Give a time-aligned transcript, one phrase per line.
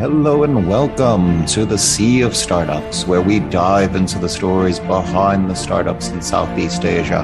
[0.00, 5.50] Hello and welcome to the Sea of Startups, where we dive into the stories behind
[5.50, 7.18] the startups in Southeast Asia.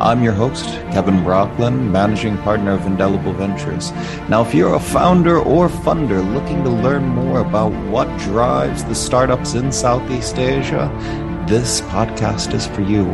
[0.00, 3.92] I'm your host, Kevin Brockland, managing partner of Indelible Ventures.
[4.28, 8.96] Now, if you're a founder or funder looking to learn more about what drives the
[8.96, 10.90] startups in Southeast Asia,
[11.46, 13.04] this podcast is for you.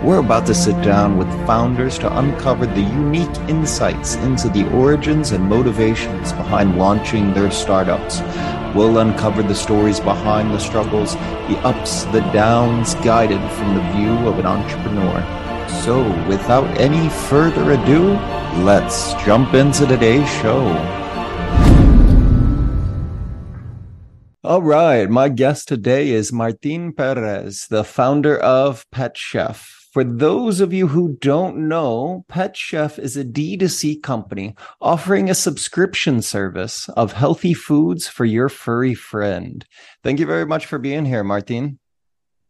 [0.00, 5.32] We're about to sit down with founders to uncover the unique insights into the origins
[5.32, 8.20] and motivations behind launching their startups.
[8.74, 14.12] We'll uncover the stories behind the struggles, the ups, the downs, guided from the view
[14.28, 15.20] of an entrepreneur.
[15.82, 18.12] So, without any further ado,
[18.62, 20.60] let's jump into today's show.
[24.44, 25.08] All right.
[25.08, 29.79] My guest today is Martin Perez, the founder of Pet Chef.
[29.90, 35.34] For those of you who don't know, Pet Chef is a D2C company offering a
[35.34, 39.66] subscription service of healthy foods for your furry friend.
[40.04, 41.80] Thank you very much for being here, Martin.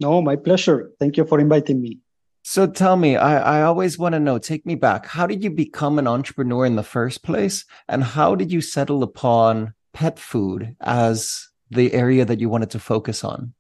[0.00, 0.90] No, my pleasure.
[0.98, 2.00] Thank you for inviting me.
[2.42, 5.06] So tell me, I, I always want to know, take me back.
[5.06, 7.64] How did you become an entrepreneur in the first place?
[7.88, 12.78] And how did you settle upon pet food as the area that you wanted to
[12.78, 13.54] focus on?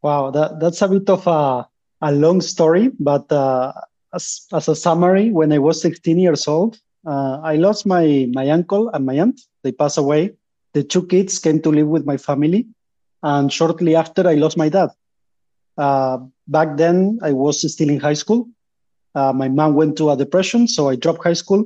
[0.00, 1.68] Wow, that, that's a bit of a,
[2.00, 3.72] a long story, but uh,
[4.14, 8.50] as, as a summary, when I was 16 years old, uh, I lost my, my
[8.50, 9.40] uncle and my aunt.
[9.62, 10.34] They passed away.
[10.74, 12.66] The two kids came to live with my family.
[13.22, 14.90] And shortly after, I lost my dad.
[15.76, 18.48] Uh, back then, I was still in high school.
[19.14, 21.64] Uh, my mom went to a depression, so I dropped high school.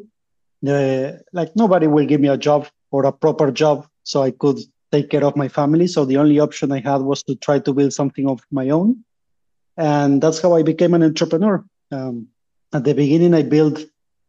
[0.62, 4.58] like nobody will give me a job or a proper job, so I could
[4.92, 5.86] take care of my family.
[5.86, 9.04] So the only option I had was to try to build something of my own.
[9.76, 11.64] And that's how I became an entrepreneur.
[11.90, 12.28] Um,
[12.72, 13.80] at the beginning, I built,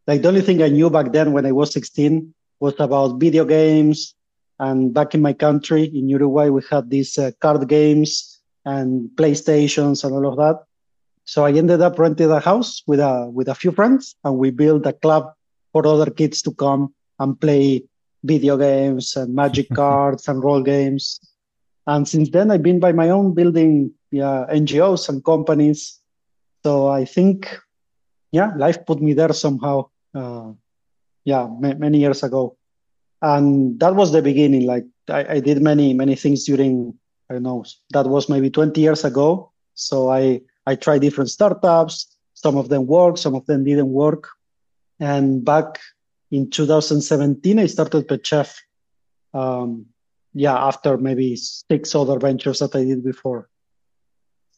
[0.06, 3.44] like the only thing I knew back then when I was 16 was about video
[3.44, 4.14] games.
[4.58, 10.04] And back in my country, in Uruguay, we had these uh, card games and PlayStations
[10.04, 10.64] and all of that.
[11.24, 14.50] So I ended up renting a house with a with a few friends, and we
[14.50, 15.32] built a club
[15.72, 17.84] for other kids to come and play
[18.22, 21.20] video games and magic cards and role games.
[21.86, 25.98] And since then, I've been by my own building yeah, NGOs and companies.
[26.62, 27.50] So I think,
[28.30, 29.90] yeah, life put me there somehow.
[30.14, 30.52] Uh,
[31.24, 32.56] yeah, many years ago.
[33.20, 34.66] And that was the beginning.
[34.66, 36.94] Like I, I did many, many things during,
[37.28, 39.50] I don't know, that was maybe 20 years ago.
[39.74, 42.16] So I, I tried different startups.
[42.34, 44.28] Some of them worked, some of them didn't work.
[45.00, 45.80] And back
[46.30, 48.62] in 2017, I started Pet Chef.
[49.32, 49.86] Um,
[50.34, 53.48] yeah, after maybe six other ventures that I did before.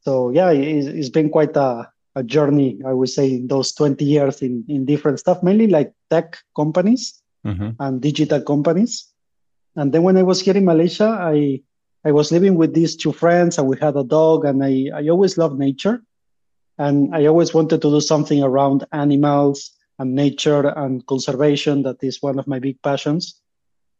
[0.06, 4.04] So yeah, it's, it's been quite a, a journey, I would say, in those 20
[4.04, 7.70] years in, in different stuff, mainly like tech companies mm-hmm.
[7.80, 9.10] and digital companies.
[9.74, 11.60] And then when I was here in Malaysia, I
[12.04, 15.08] I was living with these two friends and we had a dog and I, I
[15.08, 16.04] always loved nature.
[16.78, 21.82] And I always wanted to do something around animals and nature and conservation.
[21.82, 23.40] That is one of my big passions.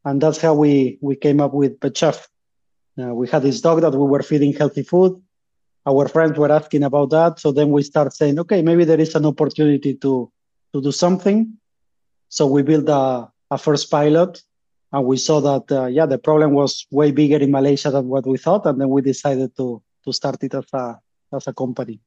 [0.05, 2.28] And that's how we, we came up with Pet Chef.
[2.97, 5.21] Uh, we had this dog that we were feeding healthy food.
[5.87, 7.39] Our friends were asking about that.
[7.39, 10.31] So then we start saying, okay, maybe there is an opportunity to,
[10.73, 11.57] to do something.
[12.29, 14.43] So we built a, a first pilot
[14.93, 18.27] and we saw that, uh, yeah, the problem was way bigger in Malaysia than what
[18.27, 18.67] we thought.
[18.67, 20.99] And then we decided to, to start it as a,
[21.33, 22.01] as a company.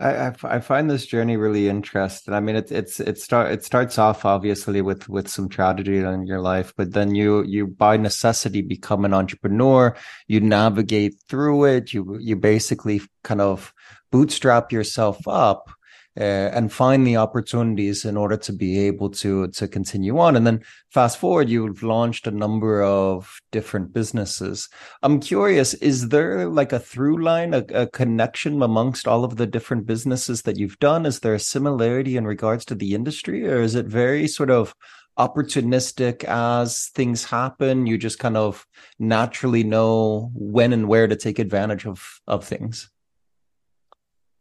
[0.00, 2.32] I, I, find this journey really interesting.
[2.32, 6.26] I mean, it's it's it start it starts off obviously with with some tragedy in
[6.26, 9.94] your life, but then you you by necessity become an entrepreneur.
[10.26, 11.92] You navigate through it.
[11.92, 13.74] You you basically kind of
[14.10, 15.70] bootstrap yourself up
[16.18, 20.34] uh, and find the opportunities in order to be able to to continue on.
[20.36, 20.60] And then
[20.90, 24.68] fast forward you've launched a number of different businesses.
[25.02, 29.46] I'm curious is there like a through line a, a connection amongst all of the
[29.46, 31.06] different businesses that you've done?
[31.06, 34.74] Is there a similarity in regards to the industry or is it very sort of
[35.16, 37.86] opportunistic as things happen?
[37.86, 38.66] You just kind of
[38.98, 42.90] naturally know when and where to take advantage of of things.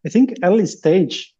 [0.06, 1.36] I think early stage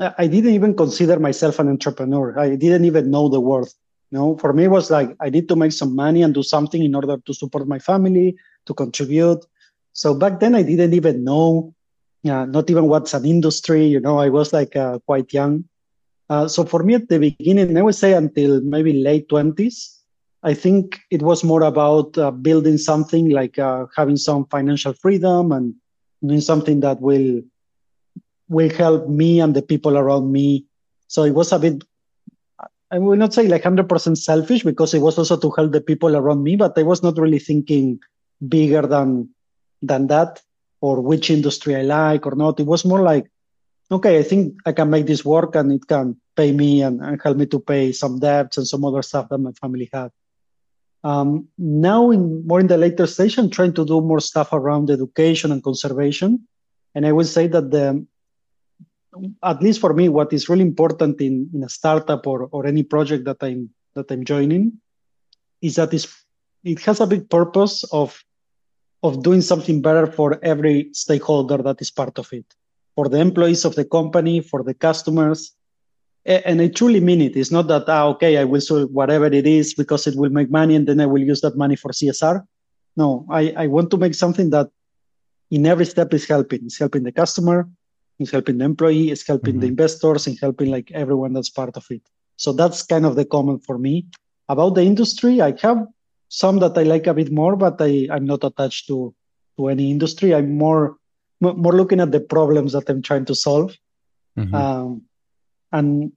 [0.00, 2.38] I didn't even consider myself an entrepreneur.
[2.38, 3.68] I didn't even know the word.
[4.10, 6.42] You know, for me, it was like I need to make some money and do
[6.42, 8.36] something in order to support my family,
[8.66, 9.44] to contribute.
[9.92, 11.74] So back then, I didn't even know,
[12.26, 13.86] uh, not even what's an industry.
[13.86, 15.64] You know, I was like uh, quite young.
[16.28, 20.00] Uh, so for me, at the beginning, I would say until maybe late twenties,
[20.42, 25.52] I think it was more about uh, building something like uh, having some financial freedom
[25.52, 25.74] and
[26.24, 27.42] doing something that will
[28.48, 30.66] will help me and the people around me.
[31.08, 31.84] So it was a bit
[32.90, 36.14] I will not say like 100% selfish because it was also to help the people
[36.16, 37.98] around me, but I was not really thinking
[38.46, 39.30] bigger than
[39.82, 40.40] than that
[40.80, 42.60] or which industry I like or not.
[42.60, 43.30] It was more like,
[43.90, 47.20] okay, I think I can make this work and it can pay me and, and
[47.20, 50.10] help me to pay some debts and some other stuff that my family had.
[51.02, 54.88] Um, now, in more in the later stage, I'm trying to do more stuff around
[54.88, 56.46] education and conservation.
[56.94, 58.06] And I would say that the,
[59.42, 62.82] at least for me, what is really important in, in a startup or, or any
[62.82, 64.72] project that I'm that I'm joining
[65.62, 68.22] is that it has a big purpose of
[69.02, 72.46] of doing something better for every stakeholder that is part of it,
[72.94, 75.52] for the employees of the company, for the customers.
[76.24, 77.36] And I truly mean it.
[77.36, 80.50] It's not that, ah, okay, I will sell whatever it is because it will make
[80.50, 82.46] money and then I will use that money for CSR.
[82.96, 84.70] No, I, I want to make something that
[85.50, 86.64] in every step is helping.
[86.64, 87.68] It's helping the customer,
[88.18, 89.60] it's helping the employee, it's helping mm-hmm.
[89.60, 92.02] the investors, and helping like everyone that's part of it.
[92.36, 94.06] So that's kind of the comment for me.
[94.48, 95.86] About the industry, I have
[96.28, 99.14] some that I like a bit more, but I, I'm not attached to
[99.56, 100.34] to any industry.
[100.34, 100.96] I'm more
[101.40, 103.76] more looking at the problems that I'm trying to solve.
[104.38, 104.54] Mm-hmm.
[104.54, 105.02] Um,
[105.72, 106.12] and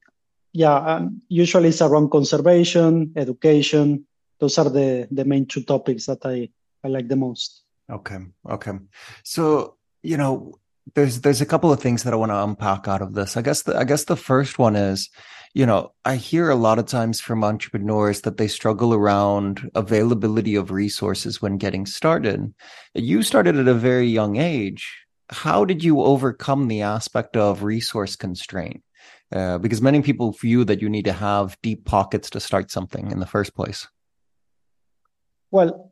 [0.53, 4.05] yeah, and usually it's around conservation, education.
[4.39, 6.49] Those are the the main two topics that I
[6.83, 7.63] I like the most.
[7.89, 8.73] Okay, okay.
[9.23, 10.59] So you know,
[10.95, 13.37] there's there's a couple of things that I want to unpack out of this.
[13.37, 15.09] I guess the I guess the first one is
[15.53, 20.55] you know, I hear a lot of times from entrepreneurs that they struggle around availability
[20.55, 22.53] of resources when getting started.
[22.93, 24.87] You started at a very young age.
[25.29, 28.83] How did you overcome the aspect of resource constraint?
[29.31, 33.11] Uh, because many people view that you need to have deep pockets to start something
[33.11, 33.87] in the first place.
[35.49, 35.91] Well,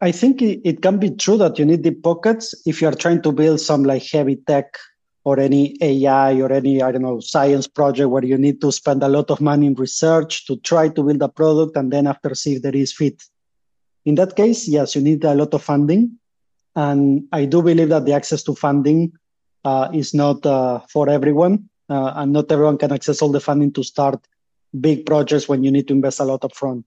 [0.00, 3.22] I think it, can be true that you need deep pockets if you are trying
[3.22, 4.76] to build some like heavy tech
[5.24, 9.02] or any AI or any, I don't know, science project where you need to spend
[9.02, 12.34] a lot of money in research to try to build a product and then after
[12.34, 13.22] see if there is fit.
[14.04, 16.18] In that case, yes, you need a lot of funding.
[16.76, 19.14] And I do believe that the access to funding
[19.64, 21.70] uh, is not uh, for everyone.
[21.88, 24.26] Uh, and not everyone can access all the funding to start
[24.78, 26.84] big projects when you need to invest a lot up front.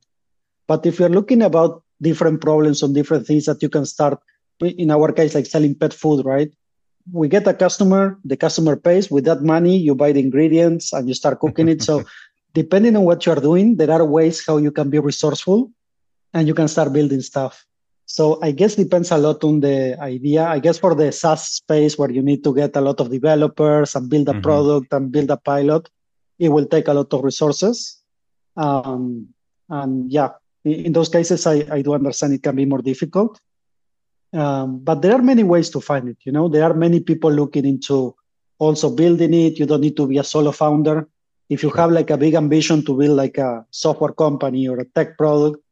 [0.67, 4.19] But if you're looking about different problems on different things that you can start,
[4.61, 6.51] in our case, like selling pet food, right?
[7.11, 9.09] we get a customer, the customer pays.
[9.09, 11.81] With that money, you buy the ingredients and you start cooking it.
[11.81, 12.03] So,
[12.53, 15.71] depending on what you are doing, there are ways how you can be resourceful
[16.33, 17.65] and you can start building stuff.
[18.05, 20.45] So, I guess depends a lot on the idea.
[20.45, 23.95] I guess for the SaaS space where you need to get a lot of developers
[23.95, 24.41] and build a mm-hmm.
[24.41, 25.89] product and build a pilot,
[26.37, 28.01] it will take a lot of resources.
[28.57, 29.29] Um,
[29.69, 30.29] and yeah,
[30.63, 33.39] in those cases, I, I do understand it can be more difficult.
[34.33, 36.17] Um, but there are many ways to find it.
[36.23, 38.15] You know, there are many people looking into
[38.59, 39.57] also building it.
[39.57, 41.07] You don't need to be a solo founder.
[41.49, 44.85] If you have like a big ambition to build like a software company or a
[44.85, 45.63] tech product,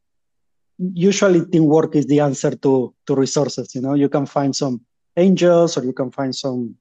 [0.78, 3.74] usually teamwork is the answer to to resources.
[3.74, 4.80] You know, you can find some
[5.16, 6.74] angels or you can find some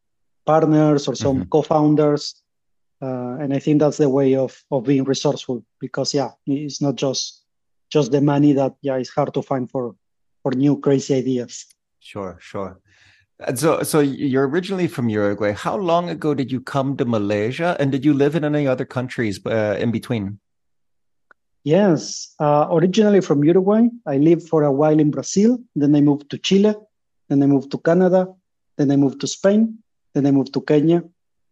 [0.45, 1.49] partners or some mm-hmm.
[1.49, 2.41] co-founders.
[2.99, 6.95] Uh, and I think that's the way of of being resourceful because yeah, it's not
[6.95, 7.43] just
[7.89, 9.95] just the money that yeah it's hard to find for
[10.43, 11.65] for new crazy ideas.
[11.99, 12.79] Sure, sure.
[13.39, 15.51] And so, so you're originally from Uruguay.
[15.51, 18.85] How long ago did you come to Malaysia, and did you live in any other
[18.85, 20.39] countries uh, in between?
[21.63, 23.89] Yes, uh, originally from Uruguay.
[24.05, 25.59] I lived for a while in Brazil.
[25.75, 26.73] Then I moved to Chile.
[27.29, 28.27] Then I moved to Canada.
[28.77, 29.83] Then I moved to Spain.
[30.13, 31.03] Then I moved to Kenya.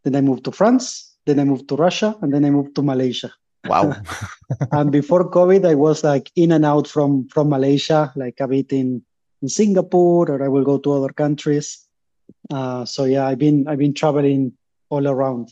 [0.04, 1.18] Then I moved to France.
[1.26, 3.32] Then I moved to Russia, and then I moved to Malaysia.
[3.66, 3.96] Wow.
[4.72, 8.72] and before COVID, I was like in and out from from Malaysia, like a bit
[8.72, 9.04] in
[9.42, 11.88] in Singapore, or I will go to other countries.
[12.50, 14.54] Uh, so yeah, I've been I've been traveling
[14.90, 15.52] all around.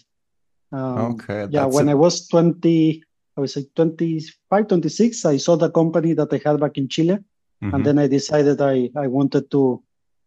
[0.71, 1.47] Um, okay.
[1.49, 3.03] Yeah, when I was 20,
[3.37, 7.19] I was like 25, 26, I saw the company that I had back in Chile.
[7.63, 7.75] Mm-hmm.
[7.75, 9.83] And then I decided I, I wanted to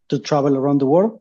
[0.08, 1.20] to travel around the world.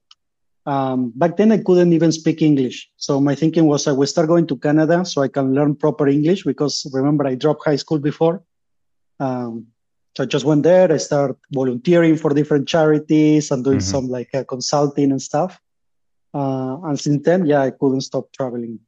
[0.66, 2.90] Um, back then, I couldn't even speak English.
[2.98, 6.08] So my thinking was I will start going to Canada so I can learn proper
[6.08, 8.44] English because remember, I dropped high school before.
[9.20, 9.68] Um,
[10.16, 10.92] so I just went there.
[10.92, 13.92] I started volunteering for different charities and doing mm-hmm.
[13.92, 15.60] some like uh, consulting and stuff.
[16.34, 18.80] Uh, and since then, yeah, I couldn't stop traveling.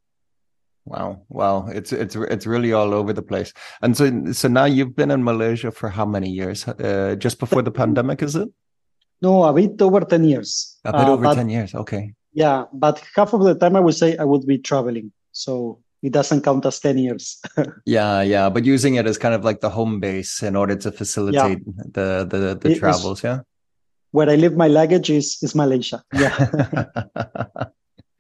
[0.86, 1.68] Wow, wow!
[1.68, 3.52] It's it's it's really all over the place.
[3.82, 6.66] And so so now you've been in Malaysia for how many years?
[6.66, 8.48] Uh, just before the pandemic, is it?
[9.22, 10.78] No, a bit over 10 years.
[10.86, 11.76] A bit uh, over but, 10 years.
[11.76, 12.14] Okay.
[12.34, 12.66] Yeah.
[12.74, 15.12] But half of the time I would say I would be traveling.
[15.32, 17.42] So it doesn't count as 10 years.
[17.86, 18.22] yeah.
[18.22, 18.50] Yeah.
[18.50, 21.84] But using it as kind of like the home base in order to facilitate yeah.
[21.92, 23.24] the, the, the travels.
[23.24, 23.42] Yeah.
[24.12, 26.04] Where I leave my luggage is, is Malaysia.
[26.14, 26.86] Yeah.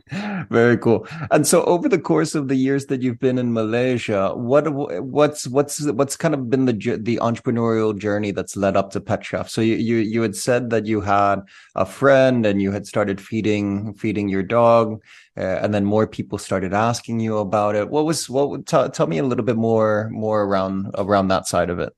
[0.49, 1.07] Very cool.
[1.31, 4.71] And so, over the course of the years that you've been in Malaysia, what
[5.03, 9.25] what's what's what's kind of been the the entrepreneurial journey that's led up to Pet
[9.25, 9.49] Chef?
[9.49, 11.41] So you you you had said that you had
[11.75, 15.01] a friend and you had started feeding feeding your dog,
[15.35, 17.89] uh, and then more people started asking you about it.
[17.89, 18.65] What was what?
[18.65, 21.93] T- tell me a little bit more more around around that side of it.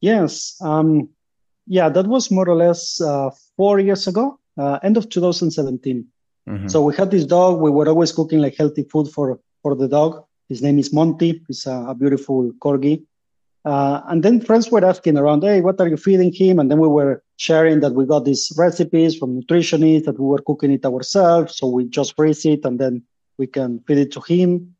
[0.00, 0.56] Yes.
[0.62, 1.10] Um,
[1.66, 6.06] yeah, that was more or less uh, four years ago, uh, end of 2017.
[6.48, 6.68] Mm-hmm.
[6.68, 7.60] So we had this dog.
[7.60, 10.24] We were always cooking like healthy food for for the dog.
[10.48, 11.42] His name is Monty.
[11.46, 13.04] He's a, a beautiful corgi.
[13.64, 16.58] Uh, and then friends were asking around, hey, what are you feeding him?
[16.58, 20.40] And then we were sharing that we got these recipes from nutritionists that we were
[20.40, 21.56] cooking it ourselves.
[21.56, 23.02] So we just freeze it and then
[23.38, 24.74] we can feed it to him.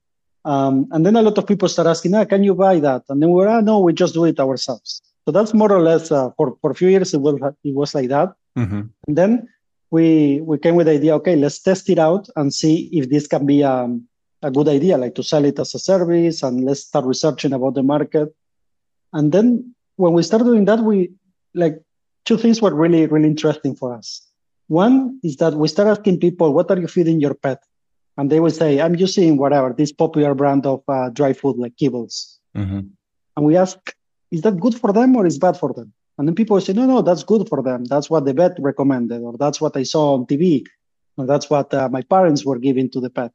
[0.46, 3.02] Um, and then a lot of people start asking, ah, can you buy that?
[3.10, 5.02] And then we were, ah, no, we just do it ourselves.
[5.26, 7.94] So that's more or less uh, for, for a few years, it was, it was
[7.94, 8.32] like that.
[8.58, 8.80] Mm-hmm.
[9.08, 9.48] And then
[9.90, 13.26] we we came with the idea okay let's test it out and see if this
[13.26, 14.06] can be um,
[14.42, 17.74] a good idea like to sell it as a service and let's start researching about
[17.74, 18.34] the market.
[19.12, 21.10] And then when we started doing that we
[21.54, 21.82] like
[22.24, 24.26] two things were really really interesting for us.
[24.68, 27.62] One is that we start asking people what are you feeding your pet?
[28.16, 31.76] And they will say i'm using whatever this popular brand of uh, dry food like
[31.76, 32.36] kibbles.
[32.56, 32.80] Mm-hmm.
[33.36, 33.78] and we ask
[34.32, 36.84] is that good for them or is bad for them and then people say, no,
[36.84, 37.86] no, that's good for them.
[37.86, 40.66] That's what the vet recommended, or that's what I saw on TV,
[41.16, 43.32] or that's what uh, my parents were giving to the pet.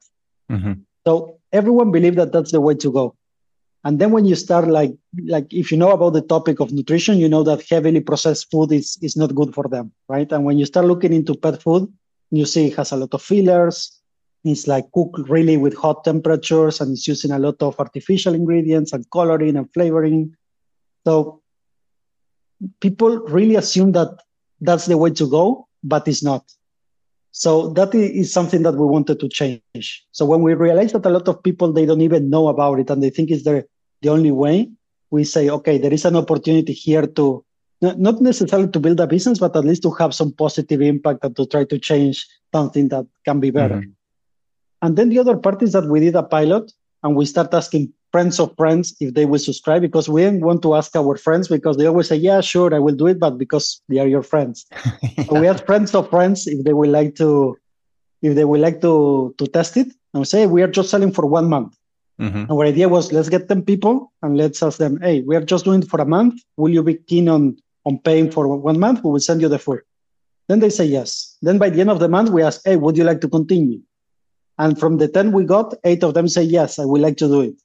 [0.48, 0.74] Mm-hmm.
[1.04, 3.16] So everyone believed that that's the way to go.
[3.82, 4.94] And then when you start like
[5.26, 8.70] like if you know about the topic of nutrition, you know that heavily processed food
[8.70, 10.30] is is not good for them, right?
[10.30, 11.92] And when you start looking into pet food,
[12.30, 14.00] you see it has a lot of fillers.
[14.44, 18.92] It's like cooked really with hot temperatures, and it's using a lot of artificial ingredients
[18.92, 20.36] and coloring and flavoring.
[21.04, 21.42] So
[22.80, 24.08] people really assume that
[24.60, 26.44] that's the way to go, but it's not.
[27.32, 30.06] So that is something that we wanted to change.
[30.12, 32.88] So when we realize that a lot of people they don't even know about it
[32.88, 33.66] and they think it's the
[34.02, 34.70] the only way,
[35.10, 37.44] we say, okay, there is an opportunity here to
[37.82, 41.36] not necessarily to build a business, but at least to have some positive impact and
[41.36, 43.76] to try to change something that can be better.
[43.76, 43.90] Mm-hmm.
[44.82, 46.72] And then the other part is that we did a pilot
[47.02, 50.62] and we start asking friends of friends if they will subscribe because we didn't want
[50.62, 53.36] to ask our friends because they always say, yeah, sure, I will do it, but
[53.36, 54.64] because they are your friends.
[55.02, 55.24] yeah.
[55.28, 57.58] so we ask friends of friends if they would like to,
[58.22, 61.12] if they would like to, to test it and we say, we are just selling
[61.12, 61.76] for one month.
[62.18, 62.50] Mm-hmm.
[62.50, 65.66] Our idea was let's get them people and let's ask them, hey, we are just
[65.66, 66.40] doing it for a month.
[66.56, 69.04] Will you be keen on, on paying for one month?
[69.04, 69.80] We will send you the food.
[70.48, 71.36] Then they say yes.
[71.42, 73.80] Then by the end of the month, we ask, hey, would you like to continue?
[74.56, 77.28] And from the 10 we got, eight of them say, yes, I would like to
[77.28, 77.56] do it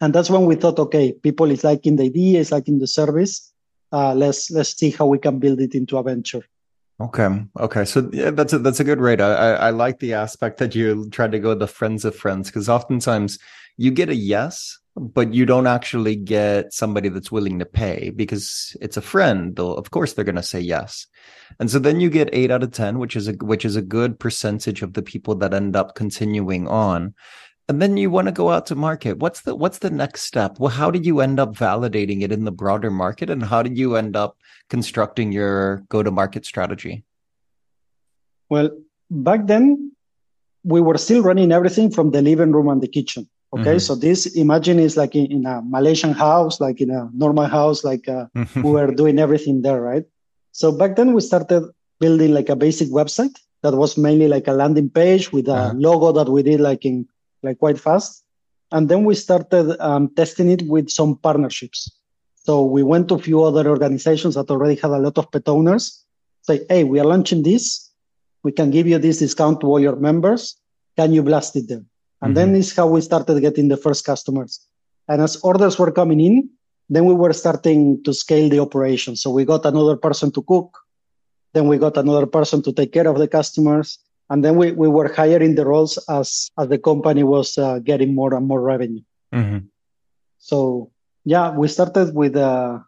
[0.00, 3.52] and that's when we thought, okay, people is liking the idea, is liking the service.
[3.92, 6.44] Uh, let's let's see how we can build it into a venture.
[7.00, 7.28] Okay.
[7.60, 7.84] Okay.
[7.84, 9.20] So yeah, that's a, that's a good rate.
[9.20, 12.70] I, I, like the aspect that you tried to go the friends of friends because
[12.70, 13.38] oftentimes
[13.76, 18.74] you get a yes, but you don't actually get somebody that's willing to pay because
[18.80, 19.54] it's a friend.
[19.54, 21.06] They'll, of course, they're going to say yes.
[21.60, 23.82] And so then you get eight out of 10, which is a, which is a
[23.82, 27.14] good percentage of the people that end up continuing on
[27.68, 29.18] and then you want to go out to market.
[29.18, 30.58] What's the what's the next step?
[30.58, 33.76] Well how did you end up validating it in the broader market and how did
[33.76, 34.36] you end up
[34.68, 37.04] constructing your go to market strategy?
[38.48, 38.70] Well
[39.10, 39.92] back then
[40.64, 43.76] we were still running everything from the living room and the kitchen okay?
[43.76, 43.78] Mm-hmm.
[43.78, 47.84] so this imagine is like in, in, a malaysian house like in a normal house
[47.84, 50.04] like uh, we were doing everything there right?
[50.52, 51.70] So back then we started
[52.00, 55.74] building like a basic website that was mainly like a landing page with a uh-huh.
[55.76, 57.06] logo that we did like in
[57.46, 58.24] like quite fast.
[58.72, 61.90] And then we started um, testing it with some partnerships.
[62.34, 65.48] So we went to a few other organizations that already had a lot of pet
[65.48, 66.04] owners.
[66.42, 67.90] Say, hey, we are launching this.
[68.42, 70.56] We can give you this discount to all your members.
[70.96, 71.84] Can you blast it there?
[72.22, 72.52] And mm-hmm.
[72.52, 74.66] then is how we started getting the first customers.
[75.08, 76.50] And as orders were coming in,
[76.88, 79.16] then we were starting to scale the operation.
[79.16, 80.78] So we got another person to cook.
[81.52, 83.98] Then we got another person to take care of the customers
[84.30, 88.14] and then we, we were hiring the roles as as the company was uh, getting
[88.14, 89.02] more and more revenue
[89.34, 89.58] mm-hmm.
[90.38, 90.90] so
[91.24, 92.78] yeah we started with uh,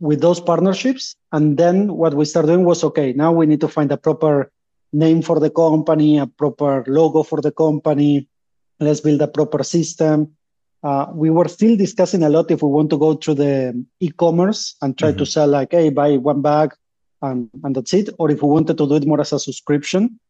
[0.00, 3.68] with those partnerships and then what we started doing was okay now we need to
[3.68, 4.50] find a proper
[4.92, 8.28] name for the company a proper logo for the company
[8.80, 10.30] let's build a proper system
[10.82, 14.76] uh, we were still discussing a lot if we want to go through the e-commerce
[14.82, 15.18] and try mm-hmm.
[15.18, 16.74] to sell like hey buy one bag
[17.24, 18.10] and, and that's it.
[18.18, 20.20] Or if we wanted to do it more as a subscription,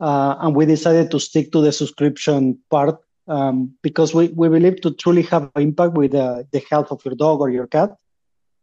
[0.00, 4.80] uh, and we decided to stick to the subscription part um, because we, we believe
[4.80, 7.96] to truly have an impact with uh, the health of your dog or your cat,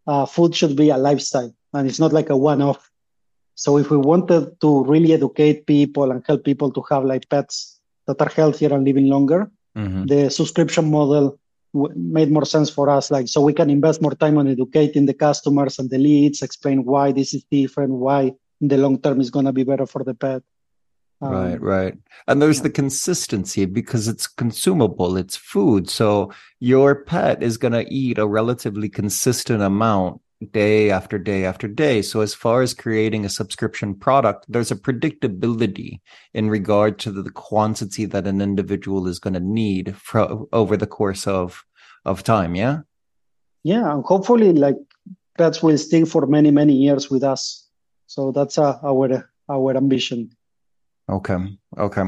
[0.07, 2.89] uh, food should be a lifestyle and it's not like a one-off.
[3.55, 7.79] So if we wanted to really educate people and help people to have like pets
[8.07, 10.05] that are healthier and living longer, mm-hmm.
[10.05, 11.39] the subscription model
[11.73, 13.11] made more sense for us.
[13.11, 16.85] Like, so we can invest more time on educating the customers and the leads, explain
[16.85, 20.03] why this is different, why in the long term is going to be better for
[20.03, 20.41] the pet.
[21.19, 21.97] Um, right, right.
[22.27, 22.63] And there's yeah.
[22.63, 25.89] the consistency because it's consumable, it's food.
[25.89, 30.21] So your pet is going to eat a relatively consistent amount
[30.51, 32.01] day after day after day.
[32.01, 35.99] So as far as creating a subscription product, there's a predictability
[36.33, 40.87] in regard to the quantity that an individual is going to need for, over the
[40.87, 41.63] course of
[42.05, 42.55] of time.
[42.55, 42.79] Yeah.
[43.63, 44.77] Yeah, and hopefully, like
[45.37, 47.67] pets will stay for many many years with us.
[48.05, 50.29] So that's uh, our our ambition.
[51.09, 51.37] Okay.
[51.77, 52.03] Okay.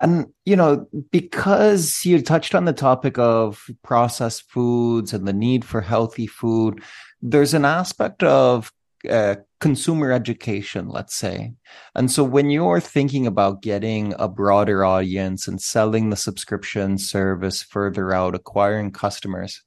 [0.00, 5.64] And, you know, because you touched on the topic of processed foods and the need
[5.64, 6.82] for healthy food,
[7.22, 8.70] there's an aspect of
[9.08, 11.54] uh, consumer education, let's say.
[11.94, 17.62] And so when you're thinking about getting a broader audience and selling the subscription service
[17.62, 19.62] further out, acquiring customers,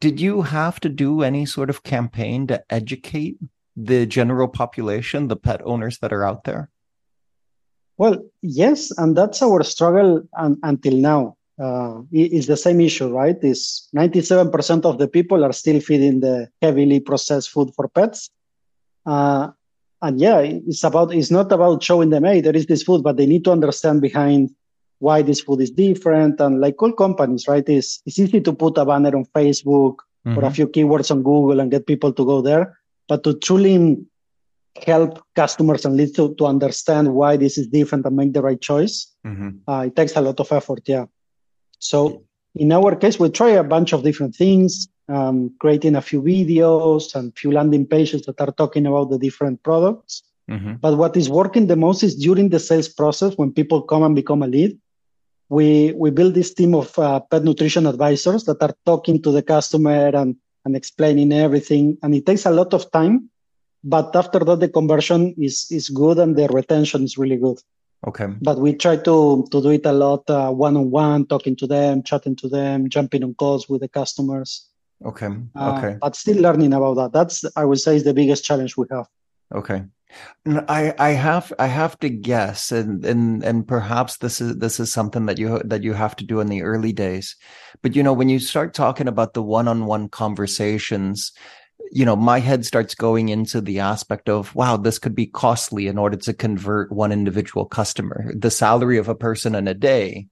[0.00, 3.36] did you have to do any sort of campaign to educate
[3.76, 6.70] the general population, the pet owners that are out there?
[7.96, 11.36] Well, yes, and that's our struggle un- until now.
[11.60, 13.36] Uh, it's the same issue, right?
[13.42, 18.30] Is 97% of the people are still feeding the heavily processed food for pets.
[19.06, 19.50] Uh,
[20.02, 23.16] and yeah, it's about it's not about showing them, hey, there is this food, but
[23.16, 24.50] they need to understand behind
[24.98, 26.40] why this food is different.
[26.40, 27.66] And like all companies, right?
[27.68, 29.96] It's it's easy to put a banner on Facebook
[30.26, 30.36] mm-hmm.
[30.36, 30.54] or a mm-hmm.
[30.54, 32.76] few keywords on Google and get people to go there.
[33.08, 34.04] But to truly
[34.82, 38.60] help customers and leads to, to understand why this is different and make the right
[38.60, 39.14] choice.
[39.26, 39.70] Mm-hmm.
[39.70, 40.82] Uh, it takes a lot of effort.
[40.86, 41.06] Yeah.
[41.78, 46.22] So in our case, we try a bunch of different things, um, creating a few
[46.22, 50.22] videos and few landing pages that are talking about the different products.
[50.50, 50.74] Mm-hmm.
[50.80, 54.14] But what is working the most is during the sales process when people come and
[54.14, 54.78] become a lead.
[55.48, 59.42] We we build this team of uh, pet nutrition advisors that are talking to the
[59.42, 61.98] customer and and explaining everything.
[62.02, 63.30] And it takes a lot of time
[63.84, 67.58] but after that the conversion is is good and the retention is really good.
[68.06, 68.26] Okay.
[68.40, 72.36] But we try to to do it a lot uh, one-on-one talking to them chatting
[72.36, 74.68] to them jumping on calls with the customers.
[75.04, 75.28] Okay.
[75.54, 75.98] Uh, okay.
[76.00, 77.12] but still learning about that.
[77.12, 79.06] That's i would say is the biggest challenge we have.
[79.54, 79.84] Okay.
[80.46, 84.92] I I have I have to guess and and and perhaps this is this is
[84.92, 87.36] something that you that you have to do in the early days.
[87.82, 91.32] But you know when you start talking about the one-on-one conversations
[91.92, 95.86] you know, my head starts going into the aspect of, wow, this could be costly
[95.86, 98.32] in order to convert one individual customer.
[98.34, 100.26] The salary of a person in a day,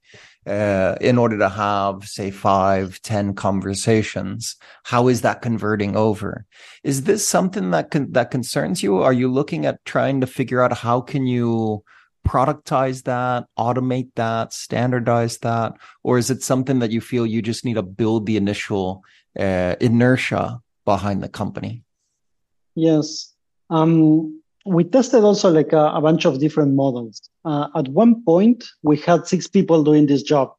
[0.47, 4.57] uh, in order to have, say, five, ten conversations.
[4.85, 6.47] How is that converting over?
[6.83, 8.97] Is this something that con- that concerns you?
[8.97, 11.85] Are you looking at trying to figure out how can you
[12.27, 17.65] productize that, automate that, standardize that, or is it something that you feel you just
[17.65, 19.03] need to build the initial
[19.39, 21.85] uh, inertia behind the company?
[22.75, 23.33] Yes.
[23.71, 27.29] Um, we tested also like a, a bunch of different models.
[27.45, 30.55] Uh, at one point, we had six people doing this job.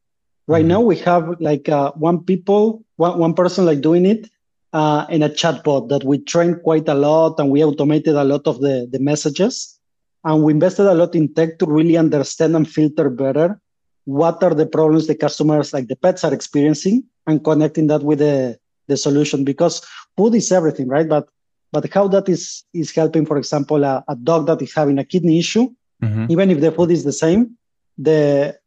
[0.48, 0.68] Right mm-hmm.
[0.70, 4.30] now, we have like uh, one people, one, one person like doing it,
[4.74, 8.48] uh, in a chatbot that we trained quite a lot, and we automated a lot
[8.48, 9.80] of the the messages,
[10.26, 13.62] and we invested a lot in tech to really understand and filter better
[14.06, 18.20] what are the problems the customers, like the pets, are experiencing, and connecting that with
[18.20, 19.86] the the solution because
[20.18, 21.08] food is everything, right?
[21.08, 21.28] But
[21.72, 25.04] but how that is is helping, for example, a, a dog that is having a
[25.04, 25.70] kidney issue,
[26.04, 26.26] mm-hmm.
[26.30, 27.58] even if the food is the same,
[27.98, 28.58] the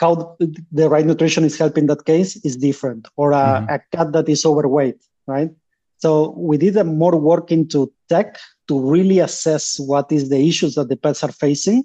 [0.00, 0.36] how
[0.72, 3.74] the right nutrition is helping that case is different, or a, mm-hmm.
[3.74, 5.50] a cat that is overweight, right?
[5.98, 10.74] So we did a more work into tech to really assess what is the issues
[10.74, 11.84] that the pets are facing,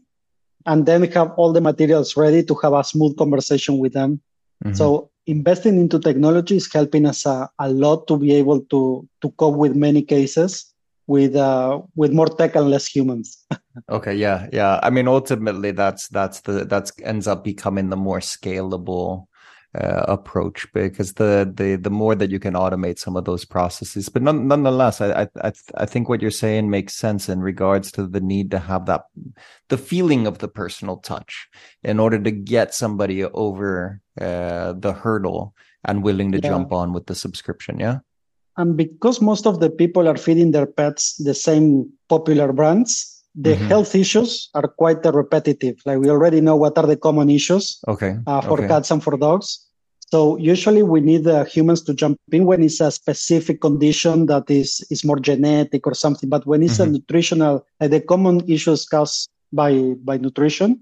[0.65, 4.21] and then have all the materials ready to have a smooth conversation with them.
[4.63, 4.75] Mm-hmm.
[4.75, 9.29] So investing into technology is helping us a, a lot to be able to to
[9.31, 10.73] cope with many cases
[11.07, 13.45] with uh, with more tech and less humans.
[13.89, 14.79] okay, yeah, yeah.
[14.81, 19.25] I mean, ultimately, that's that's the that's ends up becoming the more scalable
[19.75, 24.09] uh, approach because the the the more that you can automate some of those processes
[24.09, 28.07] but none, nonetheless I, I i think what you're saying makes sense in regards to
[28.07, 29.03] the need to have that
[29.67, 31.47] the feeling of the personal touch
[31.83, 35.53] in order to get somebody over uh, the hurdle
[35.85, 36.49] and willing to yeah.
[36.49, 37.99] jump on with the subscription yeah
[38.57, 43.53] and because most of the people are feeding their pets the same popular brands the
[43.53, 43.67] mm-hmm.
[43.67, 45.81] health issues are quite repetitive.
[45.85, 48.17] Like we already know what are the common issues okay.
[48.25, 48.67] Uh, for okay.
[48.67, 49.65] cats and for dogs.
[50.11, 54.49] So usually we need the humans to jump in when it's a specific condition that
[54.49, 56.29] is is more genetic or something.
[56.29, 56.89] But when it's mm-hmm.
[56.89, 60.81] a nutritional, uh, the common issues caused by by nutrition,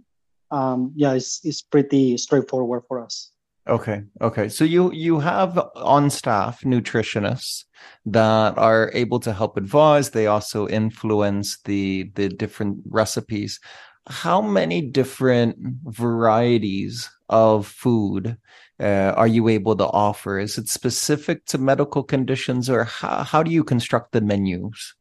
[0.52, 3.32] um, yeah, it's it's pretty straightforward for us.
[3.68, 4.04] Okay.
[4.22, 4.48] Okay.
[4.50, 7.66] So you you have on staff nutritionists
[8.06, 10.10] that are able to help advise.
[10.12, 13.60] They also influence the the different recipes.
[14.08, 18.38] How many different varieties of food
[18.80, 20.40] uh, are you able to offer?
[20.40, 24.96] Is it specific to medical conditions, or how how do you construct the menus?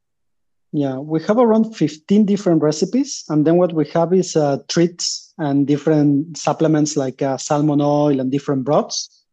[0.72, 3.24] Yeah, we have around 15 different recipes.
[3.29, 8.20] And then what we have is uh, treats and different supplements like uh, salmon oil
[8.20, 9.24] and different broths.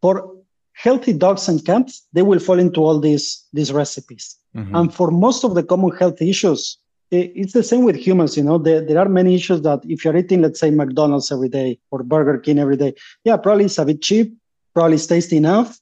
[0.00, 0.36] For
[0.72, 4.36] healthy dogs and cats, they will fall into all these, these recipes.
[4.56, 4.74] Mm-hmm.
[4.74, 6.78] And for most of the common health issues,
[7.10, 8.36] it's the same with humans.
[8.36, 11.48] You know, there, there are many issues that if you're eating, let's say, McDonald's every
[11.48, 14.36] day or Burger King every day, yeah, probably it's a bit cheap,
[14.74, 15.78] probably it's tasty enough,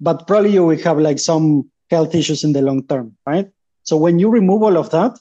[0.00, 3.48] but probably you will have like some health issues in the long term, right?
[3.92, 5.18] So when you remove all of that,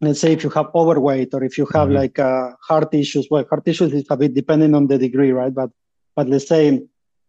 [0.00, 1.96] let's say if you have overweight or if you have mm-hmm.
[1.96, 5.52] like uh, heart issues, well, heart issues is a bit depending on the degree, right?
[5.52, 5.70] But
[6.14, 6.84] but let's say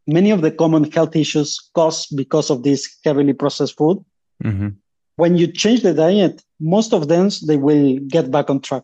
[0.06, 4.06] many of the common health issues caused because of this heavily processed food.
[4.44, 4.70] Mm-hmm.
[5.16, 8.84] When you change the diet, most of them they will get back on track.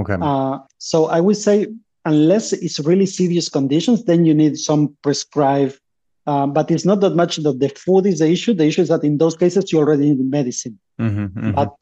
[0.00, 0.16] Okay.
[0.20, 1.68] Uh, so I would say
[2.04, 5.78] unless it's really serious conditions, then you need some prescribed.
[6.26, 8.54] Uh, but it's not that much that the food is the issue.
[8.54, 10.78] The issue is that in those cases you already need medicine.
[11.00, 11.52] Mm-hmm, mm-hmm.
[11.52, 11.74] But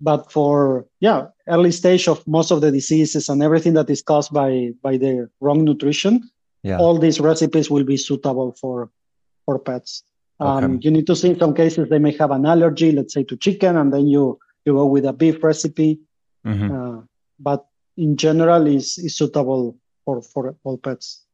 [0.00, 4.32] but for yeah early stage of most of the diseases and everything that is caused
[4.32, 6.28] by by the wrong nutrition,
[6.62, 6.78] yeah.
[6.78, 8.90] all these recipes will be suitable for
[9.46, 10.02] for pets.
[10.40, 10.64] Okay.
[10.64, 13.24] Um, you need to see in some cases they may have an allergy, let's say
[13.24, 16.00] to chicken, and then you you go with a beef recipe.
[16.46, 16.70] Mm-hmm.
[16.70, 17.02] Uh,
[17.40, 21.24] but in general, is is suitable for for all pets.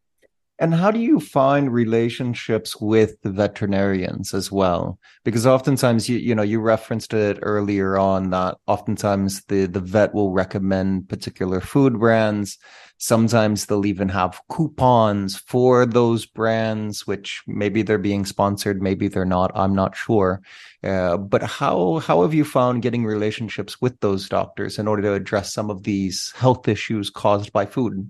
[0.60, 5.00] And how do you find relationships with the veterinarians as well?
[5.24, 10.14] Because oftentimes you you know you referenced it earlier on that oftentimes the the vet
[10.14, 12.56] will recommend particular food brands.
[12.98, 19.24] Sometimes they'll even have coupons for those brands, which maybe they're being sponsored, maybe they're
[19.24, 19.50] not.
[19.56, 20.40] I'm not sure.
[20.84, 25.14] Uh, but how how have you found getting relationships with those doctors in order to
[25.14, 28.08] address some of these health issues caused by food?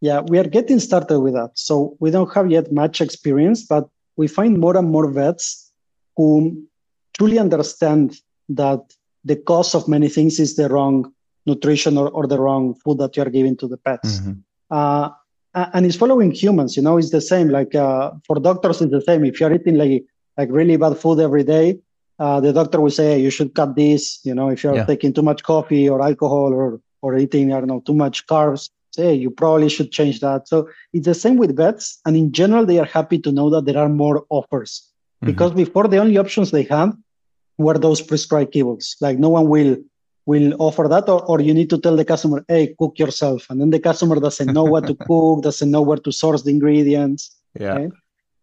[0.00, 1.52] Yeah, we are getting started with that.
[1.54, 5.72] So we don't have yet much experience, but we find more and more vets
[6.16, 6.64] who
[7.16, 8.16] truly understand
[8.50, 8.80] that
[9.24, 11.12] the cause of many things is the wrong
[11.46, 14.20] nutrition or, or the wrong food that you are giving to the pets.
[14.20, 14.32] Mm-hmm.
[14.70, 15.10] Uh,
[15.72, 17.48] and it's following humans, you know, it's the same.
[17.48, 19.24] Like uh, for doctors, it's the same.
[19.24, 20.04] If you're eating like
[20.36, 21.78] like really bad food every day,
[22.18, 24.20] uh, the doctor will say hey, you should cut this.
[24.22, 24.84] You know, if you're yeah.
[24.84, 28.68] taking too much coffee or alcohol or or eating I don't know too much carbs,
[28.96, 30.48] hey, you probably should change that.
[30.48, 32.00] So it's the same with vets.
[32.04, 34.90] And in general, they are happy to know that there are more offers
[35.22, 35.30] mm-hmm.
[35.30, 36.92] because before the only options they had
[37.58, 38.96] were those prescribed kibbles.
[39.00, 39.76] Like no one will
[40.26, 43.60] will offer that or, or you need to tell the customer hey cook yourself and
[43.60, 47.36] then the customer doesn't know what to cook doesn't know where to source the ingredients
[47.58, 47.86] yeah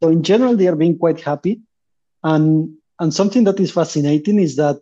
[0.02, 1.60] so in general they are being quite happy
[2.24, 4.80] and and something that is fascinating is that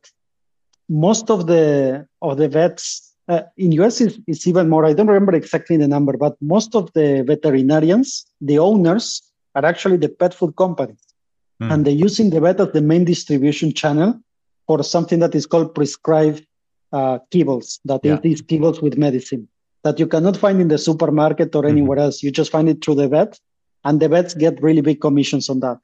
[0.87, 4.85] most of the of the vets uh, in US it's, it's even more.
[4.85, 9.05] I don't remember exactly the number, but most of the veterinarians, the owners,
[9.55, 11.03] are actually the pet food companies,
[11.61, 11.71] mm.
[11.71, 14.19] and they're using the vet as the main distribution channel
[14.67, 16.45] for something that is called prescribed
[16.93, 17.79] uh, kibbles.
[17.85, 18.15] That yeah.
[18.15, 19.47] is these kibbles with medicine
[19.83, 22.05] that you cannot find in the supermarket or anywhere mm-hmm.
[22.05, 22.23] else.
[22.23, 23.39] You just find it through the vet,
[23.85, 25.79] and the vets get really big commissions on that.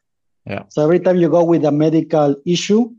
[0.45, 0.63] Yeah.
[0.69, 2.91] So every time you go with a medical issue,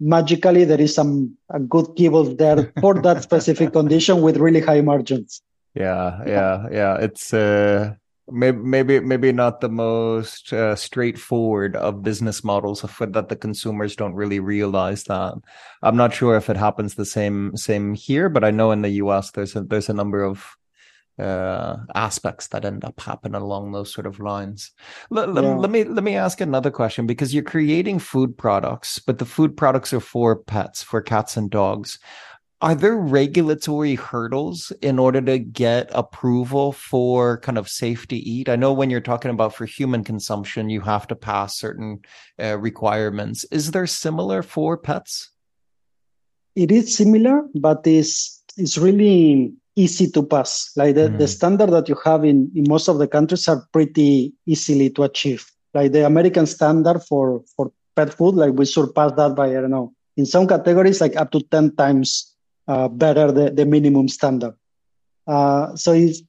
[0.00, 4.80] magically there is some a good kibbles there for that specific condition with really high
[4.80, 5.42] margins.
[5.74, 6.96] Yeah, yeah, yeah.
[6.96, 7.94] It's uh
[8.30, 13.96] maybe maybe maybe not the most uh, straightforward of business models of that the consumers
[13.96, 15.34] don't really realize that
[15.82, 18.90] i'm not sure if it happens the same same here but i know in the
[18.90, 20.57] us there's a there's a number of
[21.18, 24.72] uh, aspects that end up happening along those sort of lines.
[25.14, 25.54] L- yeah.
[25.54, 29.56] let me let me ask another question because you're creating food products, but the food
[29.56, 31.98] products are for pets, for cats and dogs.
[32.60, 38.48] Are there regulatory hurdles in order to get approval for kind of safe to eat?
[38.48, 42.00] I know when you're talking about for human consumption, you have to pass certain
[42.42, 43.44] uh, requirements.
[43.52, 45.30] Is there similar for pets?
[46.56, 50.72] It is similar, but it's it's really easy to pass.
[50.76, 51.18] Like the, mm.
[51.18, 55.04] the standard that you have in, in most of the countries are pretty easily to
[55.04, 55.46] achieve.
[55.72, 59.70] Like the American standard for, for pet food, like we surpass that by, I don't
[59.70, 62.34] know, in some categories, like up to 10 times
[62.66, 64.54] uh, better the, the minimum standard.
[65.26, 66.22] Uh, so it's,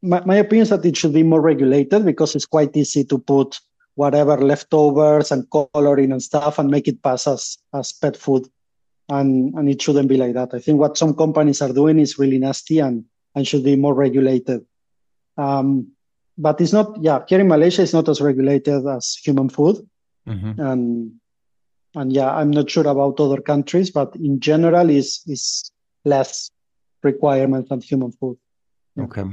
[0.00, 3.18] my, my opinion is that it should be more regulated because it's quite easy to
[3.18, 3.58] put
[3.94, 8.46] whatever leftovers and coloring and stuff and make it pass as, as pet food.
[9.18, 10.54] And, and it shouldn't be like that.
[10.54, 13.94] I think what some companies are doing is really nasty and, and should be more
[13.94, 14.60] regulated.
[15.36, 15.92] Um,
[16.38, 19.76] but it's not, yeah, here in Malaysia, it's not as regulated as human food.
[20.26, 20.60] Mm-hmm.
[20.60, 21.12] And,
[21.94, 25.70] and yeah, I'm not sure about other countries, but in general, is is
[26.04, 26.50] less
[27.02, 28.38] requirements than human food.
[28.98, 29.24] Okay.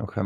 [0.00, 0.22] Okay.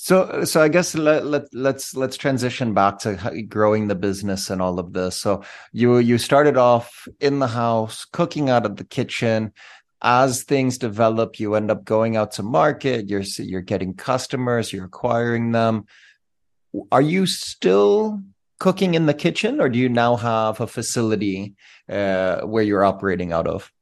[0.00, 4.62] So, so I guess let, let let's let's transition back to growing the business and
[4.62, 5.16] all of this.
[5.16, 9.52] So you you started off in the house, cooking out of the kitchen.
[10.00, 13.08] As things develop, you end up going out to market.
[13.08, 14.72] You're you're getting customers.
[14.72, 15.86] You're acquiring them.
[16.92, 18.22] Are you still
[18.60, 21.56] cooking in the kitchen, or do you now have a facility
[21.88, 23.72] uh, where you're operating out of?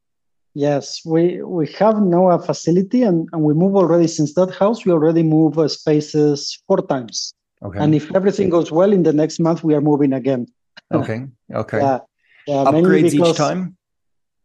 [0.57, 4.85] Yes, we we have now a facility, and, and we move already since that house.
[4.85, 7.31] We already move uh, spaces four times.
[7.61, 7.77] Okay.
[7.77, 10.47] And if everything goes well, in the next month we are moving again.
[10.91, 11.27] Okay.
[11.53, 11.77] Okay.
[11.77, 11.99] yeah.
[12.47, 13.77] yeah Upgrades because, each time.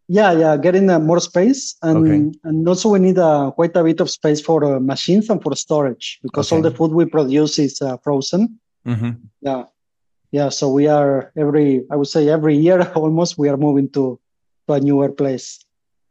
[0.07, 2.38] Yeah, yeah, getting uh, more space, and okay.
[2.44, 5.57] and also we need uh, quite a bit of space for uh, machines and for
[5.57, 6.57] storage because okay.
[6.57, 8.61] all the food we produce is uh, frozen.
[8.87, 9.12] Mm-hmm.
[9.40, 9.64] Yeah,
[10.31, 10.51] yeah.
[10.51, 14.20] So we are every, I would say, every year almost we are moving to
[14.68, 15.62] to a newer place.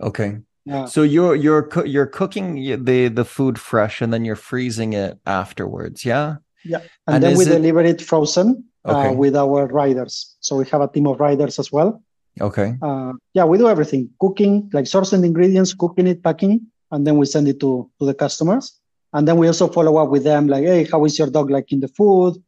[0.01, 0.39] Okay.
[0.65, 0.85] Yeah.
[0.85, 6.05] So you're you're you're cooking the the food fresh and then you're freezing it afterwards,
[6.05, 6.35] yeah?
[6.63, 6.81] Yeah.
[7.07, 7.49] And, and then we it...
[7.49, 9.09] deliver it frozen uh, okay.
[9.09, 10.37] uh, with our riders.
[10.39, 12.03] So we have a team of riders as well.
[12.39, 12.75] Okay.
[12.81, 16.61] Uh, yeah, we do everything: cooking, like sourcing ingredients, cooking it, packing,
[16.91, 18.79] and then we send it to to the customers.
[19.13, 21.81] And then we also follow up with them, like, hey, how is your dog liking
[21.81, 22.41] the food?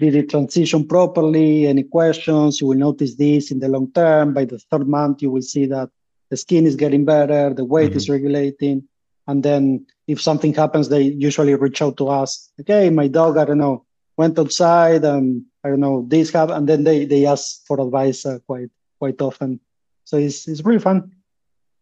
[0.00, 1.66] Did it transition properly?
[1.66, 2.60] Any questions?
[2.60, 4.34] You will notice this in the long term.
[4.34, 5.90] By the third month, you will see that
[6.30, 7.96] the skin is getting better, the weight mm-hmm.
[7.96, 8.88] is regulating.
[9.26, 12.50] And then if something happens, they usually reach out to us.
[12.60, 13.84] Okay, my dog, I don't know,
[14.16, 16.58] went outside and I don't know, this happened.
[16.58, 19.60] And then they, they ask for advice uh, quite, quite often.
[20.04, 21.12] So it's, it's really fun.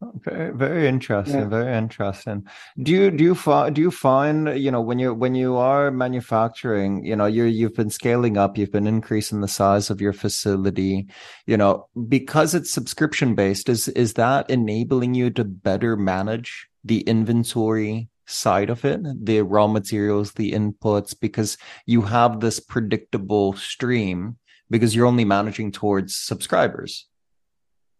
[0.00, 1.40] Very, very interesting.
[1.40, 1.48] Yeah.
[1.48, 2.46] Very interesting.
[2.82, 5.90] Do you do you find do you find you know when you when you are
[5.90, 10.12] manufacturing, you know, you you've been scaling up, you've been increasing the size of your
[10.12, 11.06] facility,
[11.46, 13.70] you know, because it's subscription based.
[13.70, 19.66] Is is that enabling you to better manage the inventory side of it, the raw
[19.66, 21.56] materials, the inputs, because
[21.86, 24.36] you have this predictable stream
[24.68, 27.06] because you're only managing towards subscribers.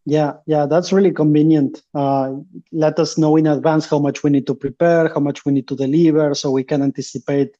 [0.08, 1.82] Yeah, yeah, that's really convenient.
[1.92, 2.34] Uh,
[2.70, 5.66] let us know in advance how much we need to prepare, how much we need
[5.66, 7.56] to deliver, so we can anticipate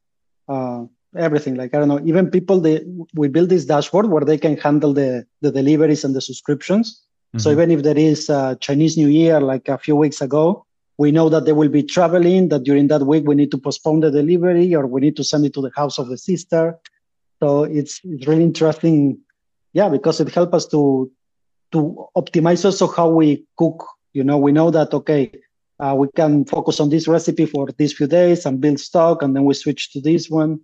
[0.49, 0.85] uh,
[1.17, 1.57] everything.
[1.57, 4.93] Like I don't know, even people they we build this dashboard where they can handle
[4.93, 7.03] the the deliveries and the subscriptions.
[7.35, 7.41] Mm-hmm.
[7.41, 10.65] So even if there is a Chinese New Year, like a few weeks ago,
[10.99, 12.51] we know that they will be traveling.
[12.51, 15.45] That during that week we need to postpone the delivery or we need to send
[15.45, 16.79] it to the house of the sister.
[17.41, 19.19] So it's it's really interesting,
[19.73, 21.11] yeah, because it helps us to
[21.73, 23.85] to optimize also how we cook.
[24.13, 25.33] You know, we know that okay,
[25.79, 29.35] uh, we can focus on this recipe for these few days and build stock, and
[29.35, 30.61] then we switch to this one.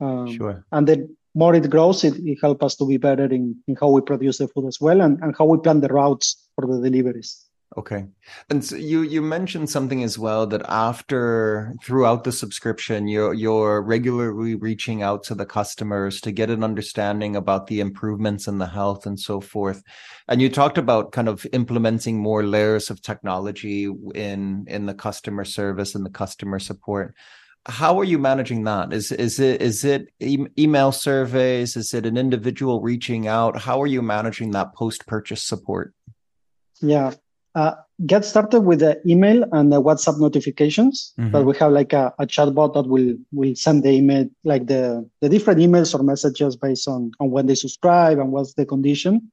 [0.00, 0.64] Um, sure.
[0.72, 3.88] And then more it grows, it, it helps us to be better in, in how
[3.88, 6.80] we produce the food as well, and, and how we plan the routes for the
[6.80, 7.43] deliveries.
[7.76, 8.06] Okay.
[8.50, 13.82] And so you you mentioned something as well that after throughout the subscription you're you're
[13.82, 18.66] regularly reaching out to the customers to get an understanding about the improvements in the
[18.66, 19.82] health and so forth.
[20.28, 25.44] And you talked about kind of implementing more layers of technology in in the customer
[25.44, 27.16] service and the customer support.
[27.66, 28.92] How are you managing that?
[28.92, 31.76] Is is it is it e- email surveys?
[31.76, 33.58] Is it an individual reaching out?
[33.58, 35.92] How are you managing that post purchase support?
[36.80, 37.14] Yeah,
[37.54, 37.74] uh,
[38.06, 41.12] get started with the email and the WhatsApp notifications.
[41.18, 41.30] Mm-hmm.
[41.30, 45.08] But we have like a, a chatbot that will will send the email, like the
[45.20, 49.30] the different emails or messages based on on when they subscribe and what's the condition.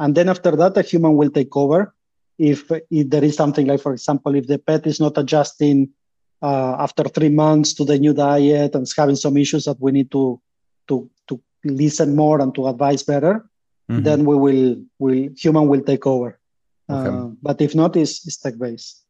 [0.00, 1.94] And then after that, a human will take over.
[2.38, 5.90] If, if there is something like, for example, if the pet is not adjusting
[6.40, 9.92] uh, after three months to the new diet and is having some issues that we
[9.92, 10.40] need to
[10.88, 13.44] to to listen more and to advise better,
[13.90, 14.02] mm-hmm.
[14.02, 16.39] then we will will human will take over.
[16.90, 17.08] Okay.
[17.08, 19.04] Uh, but if not, it's, it's tech based.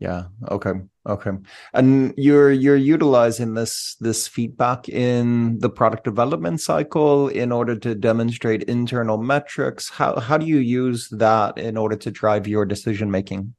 [0.00, 0.24] Yeah.
[0.50, 0.72] Okay.
[1.08, 1.30] Okay.
[1.72, 7.94] And you're you're utilizing this this feedback in the product development cycle in order to
[7.94, 9.88] demonstrate internal metrics.
[9.88, 13.54] How how do you use that in order to drive your decision making?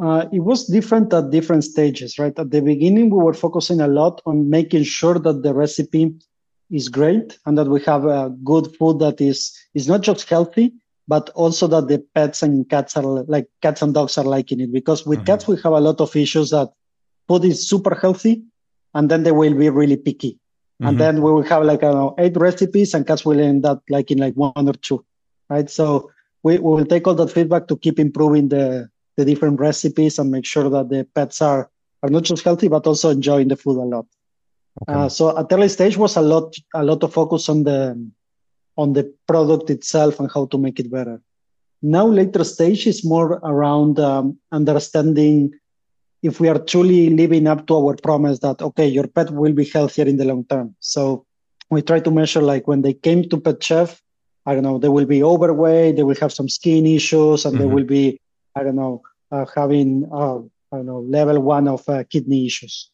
[0.00, 2.36] Uh, it was different at different stages, right?
[2.36, 6.14] At the beginning, we were focusing a lot on making sure that the recipe
[6.70, 10.72] is great and that we have a good food that is is not just healthy
[11.08, 14.72] but also that the pets and cats are like cats and dogs are liking it
[14.72, 15.26] because with mm-hmm.
[15.26, 16.70] cats we have a lot of issues that
[17.28, 18.42] food is super healthy,
[18.94, 20.32] and then they will be really picky.
[20.32, 20.86] Mm-hmm.
[20.86, 23.64] And then we will have like, I don't know, eight recipes and cats will end
[23.64, 25.04] up like in like one or two,
[25.48, 25.70] right?
[25.70, 26.10] So
[26.42, 30.30] we, we will take all that feedback to keep improving the, the different recipes and
[30.30, 31.70] make sure that the pets are,
[32.02, 34.06] are not just healthy, but also enjoying the food a lot.
[34.82, 34.98] Okay.
[34.98, 38.10] Uh, so at early stage was a lot, a lot of focus on the,
[38.76, 41.20] on the product itself and how to make it better.
[41.82, 45.52] Now later stage is more around um, understanding
[46.22, 49.64] if we are truly living up to our promise that okay your pet will be
[49.64, 51.26] healthier in the long term so
[51.70, 54.00] we try to measure like when they came to pet chef
[54.46, 57.62] i don't know they will be overweight they will have some skin issues and mm-hmm.
[57.68, 58.20] they will be
[58.56, 60.38] i don't know uh, having uh,
[60.72, 62.91] i don't know level one of uh, kidney issues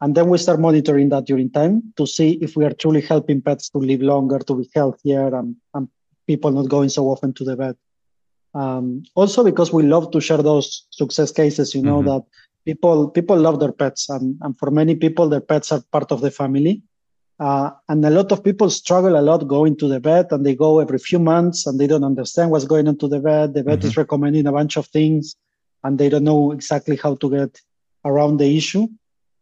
[0.00, 3.40] and then we start monitoring that during time to see if we are truly helping
[3.42, 5.88] pets to live longer to be healthier and, and
[6.26, 7.76] people not going so often to the vet
[8.54, 12.08] um, also because we love to share those success cases you know mm-hmm.
[12.08, 12.22] that
[12.64, 16.20] people people love their pets and, and for many people their pets are part of
[16.20, 16.82] the family
[17.38, 20.54] uh, and a lot of people struggle a lot going to the vet and they
[20.54, 23.62] go every few months and they don't understand what's going on to the vet the
[23.62, 23.88] vet mm-hmm.
[23.88, 25.36] is recommending a bunch of things
[25.84, 27.60] and they don't know exactly how to get
[28.04, 28.86] around the issue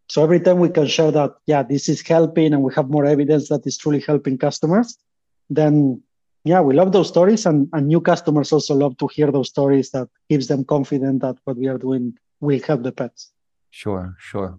[0.09, 3.07] so every time we can share that yeah this is helping and we have more
[3.07, 4.99] evidence that is truly helping customers
[5.51, 6.01] then
[6.45, 9.91] yeah we love those stories and, and new customers also love to hear those stories
[9.91, 13.33] that gives them confidence that what we are doing will help the pets.
[13.71, 14.59] Sure, sure.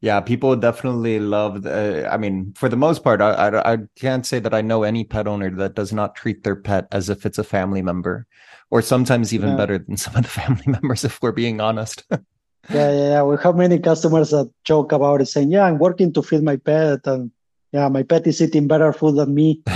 [0.00, 1.62] Yeah, people definitely love.
[1.62, 4.82] The, I mean, for the most part, I, I, I can't say that I know
[4.82, 8.26] any pet owner that does not treat their pet as if it's a family member,
[8.70, 9.56] or sometimes even yeah.
[9.56, 12.04] better than some of the family members, if we're being honest.
[12.70, 13.22] yeah, yeah, yeah.
[13.22, 16.56] We have many customers that joke about it, saying, "Yeah, I'm working to feed my
[16.56, 17.30] pet, and
[17.72, 19.62] yeah, my pet is eating better food than me."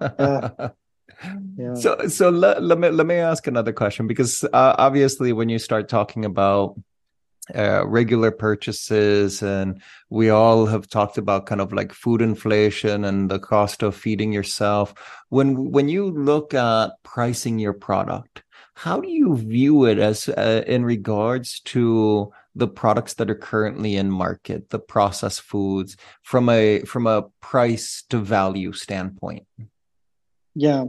[0.00, 0.70] yeah.
[1.56, 1.74] Yeah.
[1.74, 5.58] So, so let, let me let me ask another question because uh, obviously, when you
[5.58, 6.78] start talking about
[7.54, 9.80] uh, regular purchases, and
[10.10, 14.32] we all have talked about kind of like food inflation and the cost of feeding
[14.32, 14.94] yourself.
[15.30, 18.42] When when you look at pricing your product,
[18.78, 23.96] how do you view it as uh, in regards to the products that are currently
[23.96, 29.46] in market, the processed foods, from a from a price to value standpoint?
[30.54, 30.84] Yeah,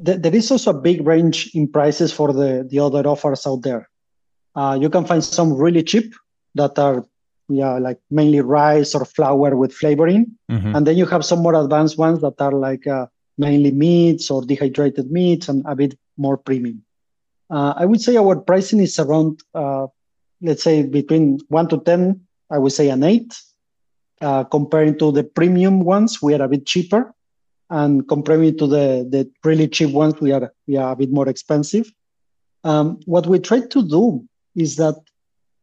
[0.00, 3.88] there is also a big range in prices for the, the other offers out there.
[4.56, 6.12] Uh, you can find some really cheap
[6.56, 7.06] that are
[7.48, 10.74] yeah like mainly rice or flour with flavoring, mm-hmm.
[10.74, 13.06] and then you have some more advanced ones that are like uh,
[13.36, 16.82] mainly meats or dehydrated meats and a bit more premium.
[17.50, 19.86] Uh, I would say our pricing is around uh,
[20.40, 22.20] let's say between one to ten.
[22.50, 23.34] I would say an eight.
[24.20, 27.14] Uh, comparing to the premium ones, we are a bit cheaper
[27.70, 31.28] and comparing to the, the really cheap ones, we are, we are a bit more
[31.28, 31.92] expensive.
[32.64, 34.24] Um, what we try to do
[34.56, 34.96] is that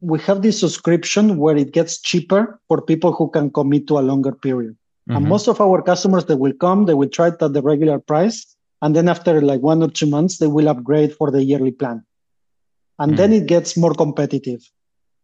[0.02, 4.02] we have this subscription where it gets cheaper for people who can commit to a
[4.02, 4.78] longer period.
[5.10, 5.18] Mm-hmm.
[5.18, 8.00] And most of our customers that will come, they will try it at the regular
[8.00, 8.55] price.
[8.82, 12.06] And then after like one or two months, they will upgrade for the yearly plan.
[13.00, 13.18] And mm-hmm.
[13.18, 14.62] then it gets more competitive.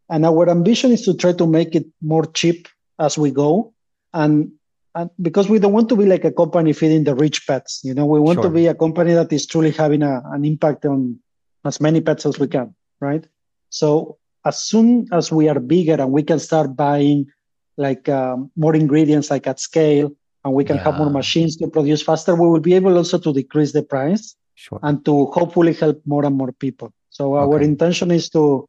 [0.10, 2.68] And our ambition is to try to make it more cheap
[3.00, 3.74] as we go.
[4.14, 4.52] And
[4.96, 7.94] and because we don't want to be like a company feeding the rich pets you
[7.94, 8.44] know we want sure.
[8.44, 11.20] to be a company that is truly having a, an impact on
[11.66, 13.26] as many pets as we can right
[13.70, 17.26] so as soon as we are bigger and we can start buying
[17.78, 20.12] like um, more ingredients like at scale
[20.44, 20.84] and we can yeah.
[20.84, 24.36] have more machines to produce faster we will be able also to decrease the price
[24.56, 24.80] sure.
[24.84, 27.66] and to hopefully help more and more people so our okay.
[27.66, 28.68] intention is to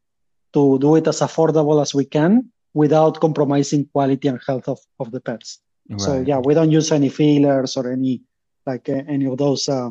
[0.52, 5.10] to do it as affordable as we can without compromising quality and health of, of
[5.10, 6.00] the pets Right.
[6.00, 8.22] So yeah, we don't use any fillers or any
[8.66, 9.90] like uh, any of those uh,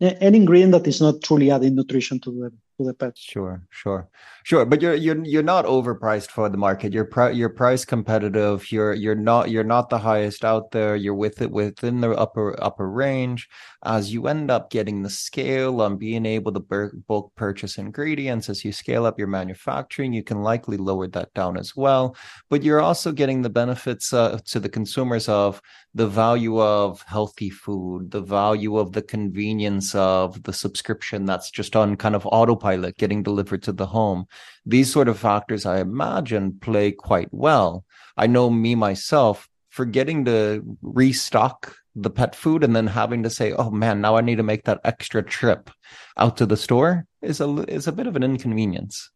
[0.00, 3.12] any ingredient that is not truly adding nutrition to the to.
[3.14, 4.08] Sure, sure,
[4.44, 4.64] sure.
[4.64, 6.92] But you're you're you're not overpriced for the market.
[6.92, 8.70] You're pri- you're price competitive.
[8.70, 10.94] You're you're not you're not the highest out there.
[10.94, 13.48] You're with it within the upper upper range.
[13.84, 16.60] As you end up getting the scale on being able to
[17.06, 21.56] bulk purchase ingredients, as you scale up your manufacturing, you can likely lower that down
[21.56, 22.16] as well.
[22.50, 25.60] But you're also getting the benefits uh, to the consumers of
[25.94, 31.74] the value of healthy food, the value of the convenience of the subscription that's just
[31.74, 34.26] on kind of autopilot getting delivered to the home.
[34.66, 37.84] These sort of factors, I imagine, play quite well.
[38.16, 43.52] I know me myself forgetting to restock the pet food and then having to say,
[43.52, 45.70] "Oh man, now I need to make that extra trip
[46.16, 49.10] out to the store" is a is a bit of an inconvenience.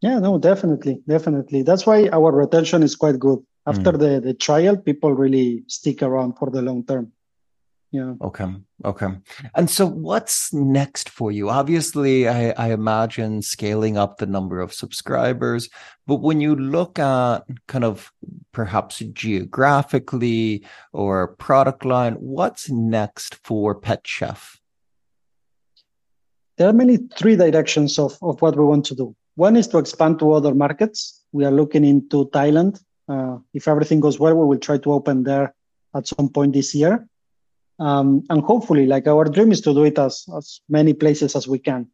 [0.00, 1.62] Yeah, no, definitely, definitely.
[1.62, 3.98] That's why our retention is quite good after mm.
[3.98, 7.12] the, the trial, people really stick around for the long term.
[7.92, 8.14] Yeah.
[8.20, 8.46] Okay.
[8.84, 9.06] Okay.
[9.54, 11.48] And so what's next for you?
[11.48, 15.70] Obviously, I, I imagine scaling up the number of subscribers,
[16.06, 18.12] but when you look at kind of
[18.52, 24.58] perhaps geographically or product line, what's next for PetChef?
[26.58, 29.14] There are many three directions of, of what we want to do.
[29.36, 31.22] One is to expand to other markets.
[31.32, 32.80] We are looking into Thailand.
[33.08, 35.54] Uh, if everything goes well, we will try to open there
[35.94, 37.06] at some point this year.
[37.78, 41.46] Um, and hopefully, like our dream is to do it as, as many places as
[41.46, 41.88] we can.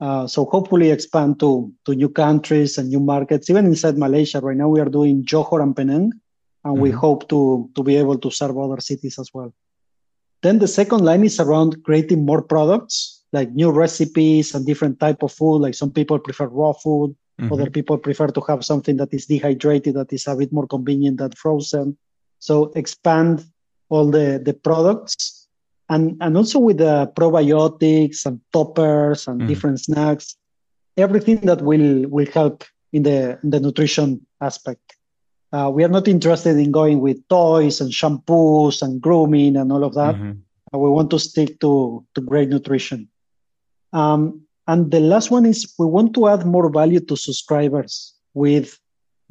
[0.00, 4.40] Uh, so hopefully expand to, to new countries and new markets, even inside Malaysia.
[4.40, 6.12] Right now we are doing Johor and Penang,
[6.64, 6.80] and mm-hmm.
[6.80, 9.52] we hope to, to be able to serve other cities as well.
[10.42, 15.24] Then the second line is around creating more products, like new recipes and different type
[15.24, 15.58] of food.
[15.58, 17.52] Like some people prefer raw food, mm-hmm.
[17.52, 21.18] other people prefer to have something that is dehydrated, that is a bit more convenient
[21.18, 21.98] than frozen.
[22.38, 23.44] So expand
[23.88, 25.48] all the, the products
[25.88, 29.48] and, and also with the probiotics and toppers and mm.
[29.48, 30.36] different snacks,
[30.96, 34.96] everything that will, will help in the, in the nutrition aspect.
[35.50, 39.82] Uh, we are not interested in going with toys and shampoos and grooming and all
[39.82, 40.14] of that.
[40.14, 40.32] Mm-hmm.
[40.74, 43.08] Uh, we want to stick to, to great nutrition.
[43.94, 48.78] Um, and the last one is we want to add more value to subscribers with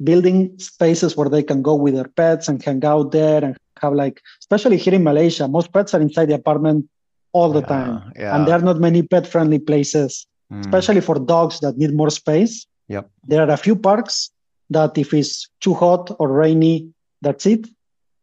[0.02, 3.92] building spaces where they can go with their pets and hang out there and have
[3.92, 6.88] like, especially here in Malaysia, most pets are inside the apartment
[7.32, 8.34] all the yeah, time, yeah.
[8.34, 10.60] and there are not many pet-friendly places, mm.
[10.60, 12.66] especially for dogs that need more space.
[12.88, 13.10] Yep.
[13.26, 14.30] There are a few parks
[14.70, 16.88] that if it's too hot or rainy,
[17.20, 17.68] that's it.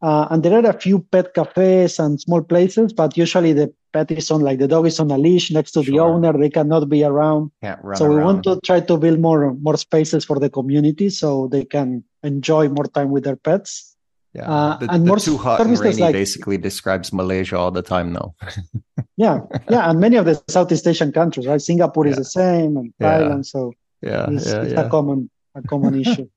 [0.05, 4.11] Uh, and there are a few pet cafes and small places, but usually the pet
[4.11, 5.91] is on like the dog is on a leash next to sure.
[5.91, 6.31] the owner.
[6.37, 7.49] They cannot be around.
[7.95, 11.65] so we want to try to build more more spaces for the community so they
[11.65, 13.97] can enjoy more time with their pets.
[14.35, 17.71] Yeah, uh, the, and the more too hot and rainy like, basically describes Malaysia all
[17.71, 18.35] the time, though.
[19.17, 19.39] yeah,
[19.73, 21.61] yeah, and many of the Southeast Asian countries, right?
[21.61, 22.11] Singapore yeah.
[22.11, 23.41] is the same, and Thailand.
[23.41, 23.51] Yeah.
[23.53, 26.29] So yeah, it's, yeah, it's a common a common issue.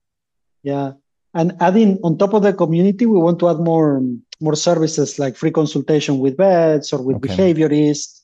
[0.63, 0.93] Yeah,
[1.35, 4.03] and adding on top of the community, we want to add more
[4.41, 7.35] more services like free consultation with vets or with okay.
[7.35, 8.23] behaviorists.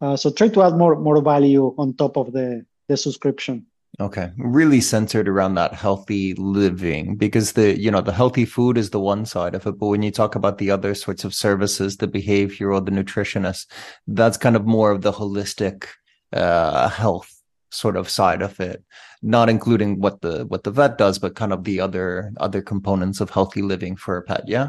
[0.00, 3.66] Uh, so try to add more more value on top of the the subscription.
[4.00, 4.30] Okay.
[4.38, 8.98] Really centered around that healthy living because the, you know, the healthy food is the
[8.98, 9.78] one side of it.
[9.78, 13.66] But when you talk about the other sorts of services, the behavioral, the nutritionist,
[14.06, 15.88] that's kind of more of the holistic,
[16.32, 17.41] uh, health
[17.72, 18.84] sort of side of it,
[19.22, 23.20] not including what the, what the vet does, but kind of the other, other components
[23.20, 24.44] of healthy living for a pet.
[24.46, 24.68] Yeah.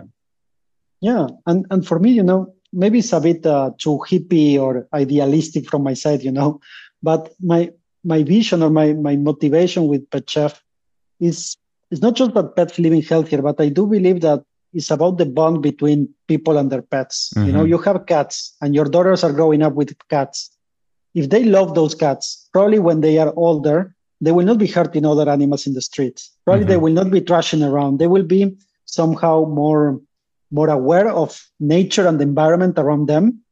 [1.02, 1.28] Yeah.
[1.46, 5.70] And, and for me, you know, maybe it's a bit uh, too hippie or idealistic
[5.70, 6.62] from my side, you know,
[7.02, 7.72] but my,
[8.06, 10.60] my vision or my, my motivation with PetChef
[11.20, 11.58] is
[11.92, 14.44] it's not just about pets living healthier, but I do believe that
[14.74, 17.32] it's about the bond between people and their pets.
[17.36, 17.46] Mm-hmm.
[17.46, 17.68] You know, mm-hmm.
[17.68, 20.53] you have cats and your daughters are growing up with cats.
[21.14, 25.06] If they love those cats, probably when they are older, they will not be hurting
[25.06, 26.32] other animals in the streets.
[26.46, 26.70] Probably mm-hmm.
[26.70, 28.00] they will not be trashing around.
[28.00, 28.56] They will be
[28.86, 30.02] somehow more
[30.52, 33.44] more aware of nature and the environment around them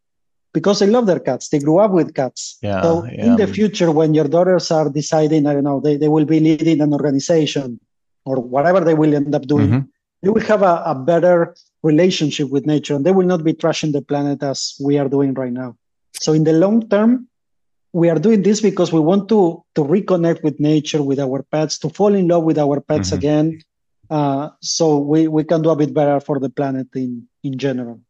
[0.54, 1.50] because they love their cats.
[1.50, 2.60] They grew up with cats.
[2.62, 3.26] Yeah, so yeah.
[3.26, 6.40] in the future, when your daughters are deciding, I don't know, they, they will be
[6.40, 7.80] leading an organization
[8.26, 9.88] or whatever they will end up doing, mm-hmm.
[10.22, 13.92] they will have a, a, better relationship with nature and they will not be trashing
[13.94, 15.76] the planet as we are doing right now.
[16.14, 17.28] So in the long term,
[17.94, 21.78] we are doing this because we want to to reconnect with nature, with our pets,
[21.80, 23.18] to fall in love with our pets mm-hmm.
[23.18, 23.62] again.
[24.10, 28.02] Uh, so we, we can do a bit better for the planet in, in general.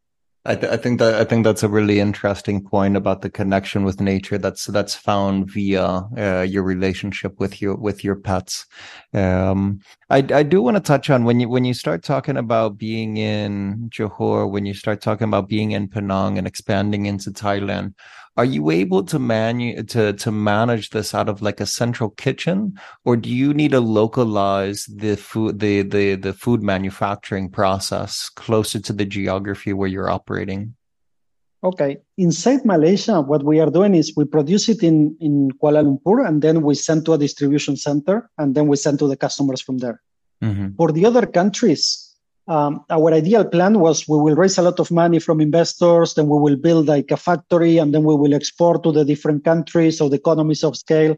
[0.43, 3.83] I, th- I, think that I think that's a really interesting point about the connection
[3.83, 8.65] with nature that's that's found via uh, your relationship with your with your pets.
[9.13, 12.79] Um, I I do want to touch on when you when you start talking about
[12.79, 17.93] being in Johor, when you start talking about being in Penang and expanding into Thailand
[18.37, 22.79] are you able to manu to to manage this out of like a central kitchen?
[23.03, 28.79] Or do you need to localize the food the the the food manufacturing process closer
[28.79, 30.75] to the geography where you're operating?
[31.63, 31.97] Okay.
[32.17, 36.41] Inside malaysia what we are doing is we produce it in in kuala lumpur and
[36.41, 39.77] then we send to a distribution center and then we send to the customers from
[39.79, 40.01] there.
[40.41, 40.69] Mm-hmm.
[40.75, 42.10] for the other countries
[42.51, 46.27] um, our ideal plan was we will raise a lot of money from investors, then
[46.27, 49.97] we will build like a factory, and then we will export to the different countries,
[49.97, 51.15] so the economies of scale.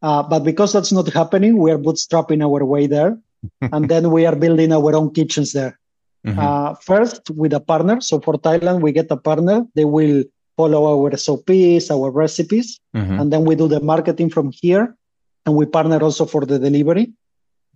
[0.00, 3.18] Uh, but because that's not happening, we are bootstrapping our way there,
[3.60, 5.78] and then we are building our own kitchens there.
[6.26, 6.38] Mm-hmm.
[6.38, 8.00] Uh, first, with a partner.
[8.00, 9.66] So for Thailand, we get a partner.
[9.74, 10.24] They will
[10.56, 13.20] follow our SOPs, our recipes, mm-hmm.
[13.20, 14.96] and then we do the marketing from here,
[15.44, 17.12] and we partner also for the delivery.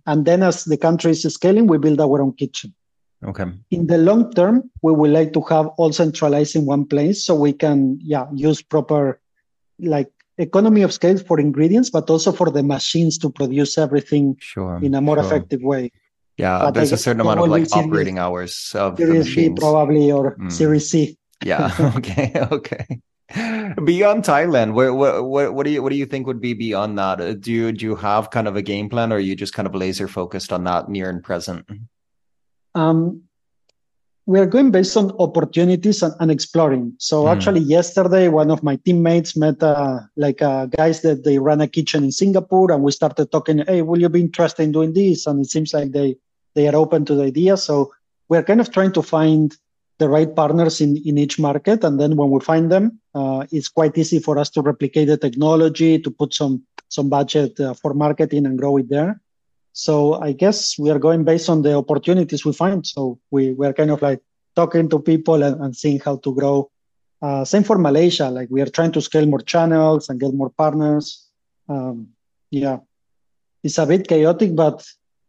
[0.07, 2.73] And then as the country is scaling, we build our own kitchen.
[3.25, 3.45] Okay.
[3.71, 7.35] In the long term, we would like to have all centralized in one place so
[7.35, 9.19] we can, yeah, use proper
[9.79, 14.79] like economy of scale for ingredients, but also for the machines to produce everything sure,
[14.83, 15.25] in a more sure.
[15.25, 15.91] effective way.
[16.37, 19.55] Yeah, but there's a certain amount of like operating hours of Series machines.
[19.55, 20.51] B probably or mm.
[20.51, 21.17] Series C.
[21.43, 21.73] Yeah.
[21.97, 22.33] okay.
[22.51, 22.99] Okay.
[23.83, 27.19] Beyond Thailand, where, what what do you what do you think would be beyond that?
[27.19, 29.53] Uh, do you do you have kind of a game plan, or are you just
[29.53, 31.65] kind of laser focused on that near and present?
[32.77, 33.23] Um,
[34.27, 36.93] we are going based on opportunities and, and exploring.
[36.99, 37.31] So mm.
[37.33, 41.67] actually, yesterday, one of my teammates met uh, like uh, guys that they run a
[41.67, 43.63] kitchen in Singapore, and we started talking.
[43.67, 45.27] Hey, will you be interested in doing this?
[45.27, 46.17] And it seems like they
[46.55, 47.55] they are open to the idea.
[47.55, 47.93] So
[48.29, 49.55] we're kind of trying to find
[49.99, 51.83] the right partners in, in each market.
[51.83, 55.17] And then when we find them, uh, it's quite easy for us to replicate the
[55.17, 59.19] technology, to put some, some budget uh, for marketing and grow it there.
[59.77, 62.81] So I guess we are going based on the opportunities we find.
[62.85, 64.21] So we, we are kind of like
[64.55, 66.71] talking to people and, and seeing how to grow.
[67.21, 68.27] Uh, same for Malaysia.
[68.31, 71.27] Like we are trying to scale more channels and get more partners.
[71.69, 72.07] Um,
[72.49, 72.79] yeah,
[73.63, 74.83] it's a bit chaotic, but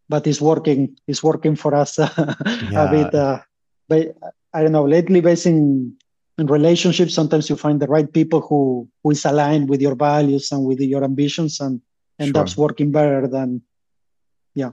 [0.09, 0.97] but it's working.
[1.07, 2.85] It's working for us yeah.
[2.85, 3.15] a bit.
[3.15, 3.41] Uh,
[3.87, 4.17] but
[4.55, 5.93] I don't know, lately based in,
[6.39, 10.51] in relationships, sometimes you find the right people who, who is aligned with your values
[10.53, 11.83] and with your ambitions and,
[12.19, 12.33] and sure.
[12.33, 13.61] that's working better than,
[14.59, 14.71] yeah.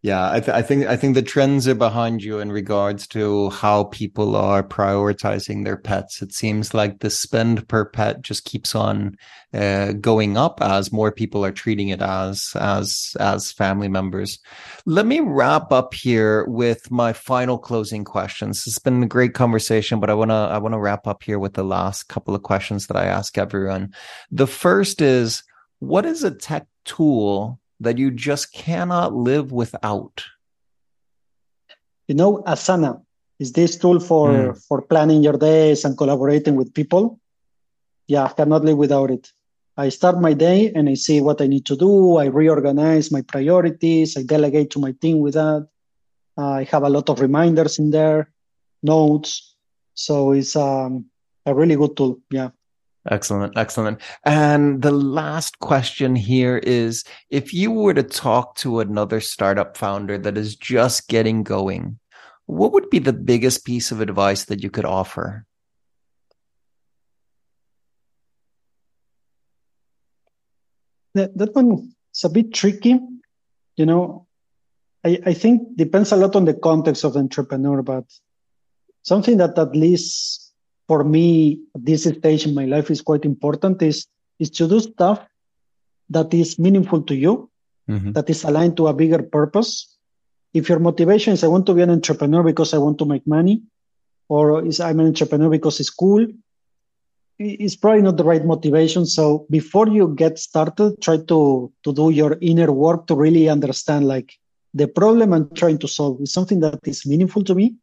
[0.00, 3.50] Yeah, I, th- I, think I think the trends are behind you in regards to
[3.50, 6.22] how people are prioritizing their pets.
[6.22, 9.16] It seems like the spend per pet just keeps on
[9.52, 14.38] uh, going up as more people are treating it as as as family members.
[14.86, 18.68] Let me wrap up here with my final closing questions.
[18.68, 21.64] It's been a great conversation, but I wanna I wanna wrap up here with the
[21.64, 23.92] last couple of questions that I ask everyone.
[24.30, 25.42] The first is,
[25.80, 30.24] what is a tech tool that you just cannot live without?
[32.06, 33.02] You know, Asana
[33.38, 34.64] is this tool for mm.
[34.66, 37.20] for planning your days and collaborating with people.
[38.06, 39.32] Yeah, I cannot live without it.
[39.76, 42.16] I start my day and I see what I need to do.
[42.16, 44.16] I reorganize my priorities.
[44.16, 45.68] I delegate to my team with that.
[46.36, 48.32] I have a lot of reminders in there,
[48.82, 49.54] notes.
[49.94, 51.06] So it's um,
[51.46, 52.18] a really good tool.
[52.30, 52.50] Yeah.
[53.10, 54.00] Excellent, excellent.
[54.24, 60.18] And the last question here is if you were to talk to another startup founder
[60.18, 61.98] that is just getting going,
[62.46, 65.46] what would be the biggest piece of advice that you could offer?
[71.14, 72.98] That, that one is a bit tricky.
[73.76, 74.26] You know,
[75.04, 78.04] I, I think depends a lot on the context of the entrepreneur, but
[79.02, 80.47] something that at least
[80.88, 84.06] for me at this stage in my life is quite important is
[84.40, 85.20] is to do stuff
[86.10, 87.50] that is meaningful to you,
[87.88, 88.12] mm-hmm.
[88.12, 89.98] that is aligned to a bigger purpose.
[90.54, 93.26] If your motivation is I want to be an entrepreneur because I want to make
[93.26, 93.62] money,
[94.28, 96.26] or is I'm an entrepreneur because it's cool,
[97.38, 99.04] it's probably not the right motivation.
[99.04, 104.08] So before you get started, try to to do your inner work to really understand
[104.08, 104.32] like
[104.72, 107.76] the problem I'm trying to solve is something that is meaningful to me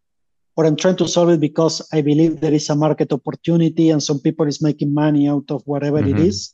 [0.56, 4.02] or I'm trying to solve it because I believe there is a market opportunity and
[4.02, 6.18] some people is making money out of whatever mm-hmm.
[6.18, 6.54] it is.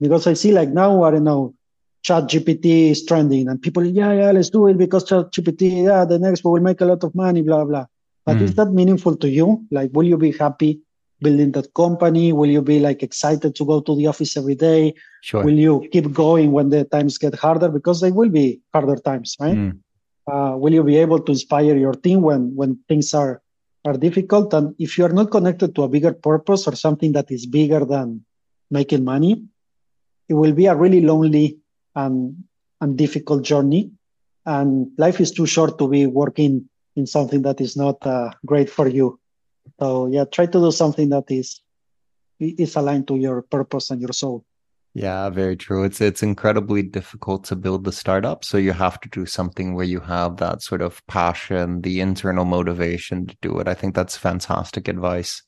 [0.00, 1.54] Because I see like now, I don't know,
[2.04, 6.44] ChatGPT is trending and people, yeah, yeah, let's do it because ChatGPT, yeah, the next
[6.44, 7.86] one will make a lot of money, blah, blah.
[8.24, 8.42] But mm.
[8.42, 9.64] is that meaningful to you?
[9.70, 10.80] Like, will you be happy
[11.20, 12.32] building that company?
[12.32, 14.94] Will you be like excited to go to the office every day?
[15.22, 15.44] Sure.
[15.44, 17.68] Will you keep going when the times get harder?
[17.68, 19.56] Because they will be harder times, right?
[19.56, 19.78] Mm
[20.26, 23.42] uh, will you be able to inspire your team when when things are
[23.84, 24.52] are difficult?
[24.54, 27.84] And if you are not connected to a bigger purpose or something that is bigger
[27.84, 28.24] than
[28.70, 29.44] making money
[30.28, 31.58] it will be a really lonely
[31.94, 32.44] and
[32.80, 33.90] and difficult journey.
[34.44, 38.70] And life is too short to be working in something that is not uh, great
[38.70, 39.18] for you.
[39.80, 41.60] So yeah try to do something that is
[42.38, 44.44] is aligned to your purpose and your soul
[44.96, 45.84] yeah, very true.
[45.84, 49.84] It's it's incredibly difficult to build the startup, so you have to do something where
[49.84, 53.68] you have that sort of passion, the internal motivation to do it.
[53.68, 55.42] I think that's fantastic advice.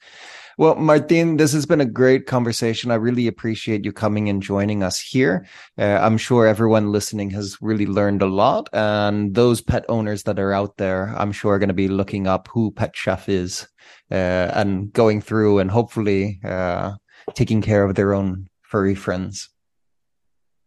[0.58, 2.90] Well, Martin, this has been a great conversation.
[2.90, 5.46] I really appreciate you coming and joining us here.
[5.78, 10.38] Uh, I'm sure everyone listening has really learned a lot, and those pet owners that
[10.38, 13.66] are out there, I'm sure are going to be looking up who PetChef is
[14.10, 16.96] uh, and going through and hopefully uh,
[17.32, 19.48] taking care of their own furry friends.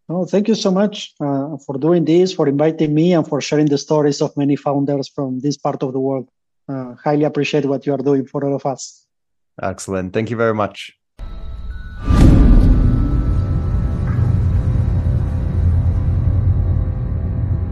[0.09, 3.67] Oh, thank you so much uh, for doing this, for inviting me, and for sharing
[3.67, 6.27] the stories of many founders from this part of the world.
[6.67, 9.05] Uh, highly appreciate what you are doing for all of us.
[9.61, 10.13] Excellent.
[10.13, 10.91] Thank you very much.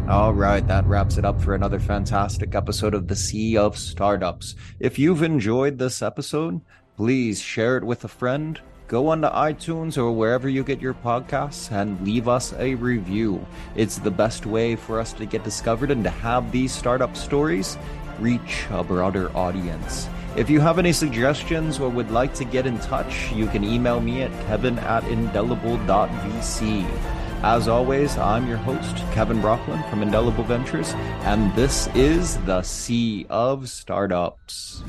[0.10, 4.56] All right, that wraps it up for another fantastic episode of the Sea of Startups.
[4.80, 6.62] If you've enjoyed this episode,
[6.98, 8.60] please share it with a friend.
[8.90, 13.46] Go onto iTunes or wherever you get your podcasts and leave us a review.
[13.76, 17.78] It's the best way for us to get discovered and to have these startup stories
[18.18, 20.10] reach a broader audience.
[20.36, 24.00] If you have any suggestions or would like to get in touch, you can email
[24.00, 26.84] me at kevin at indelible.vc.
[27.44, 30.94] As always, I'm your host, Kevin Brockland from Indelible Ventures,
[31.30, 34.84] and this is the Sea of Startups.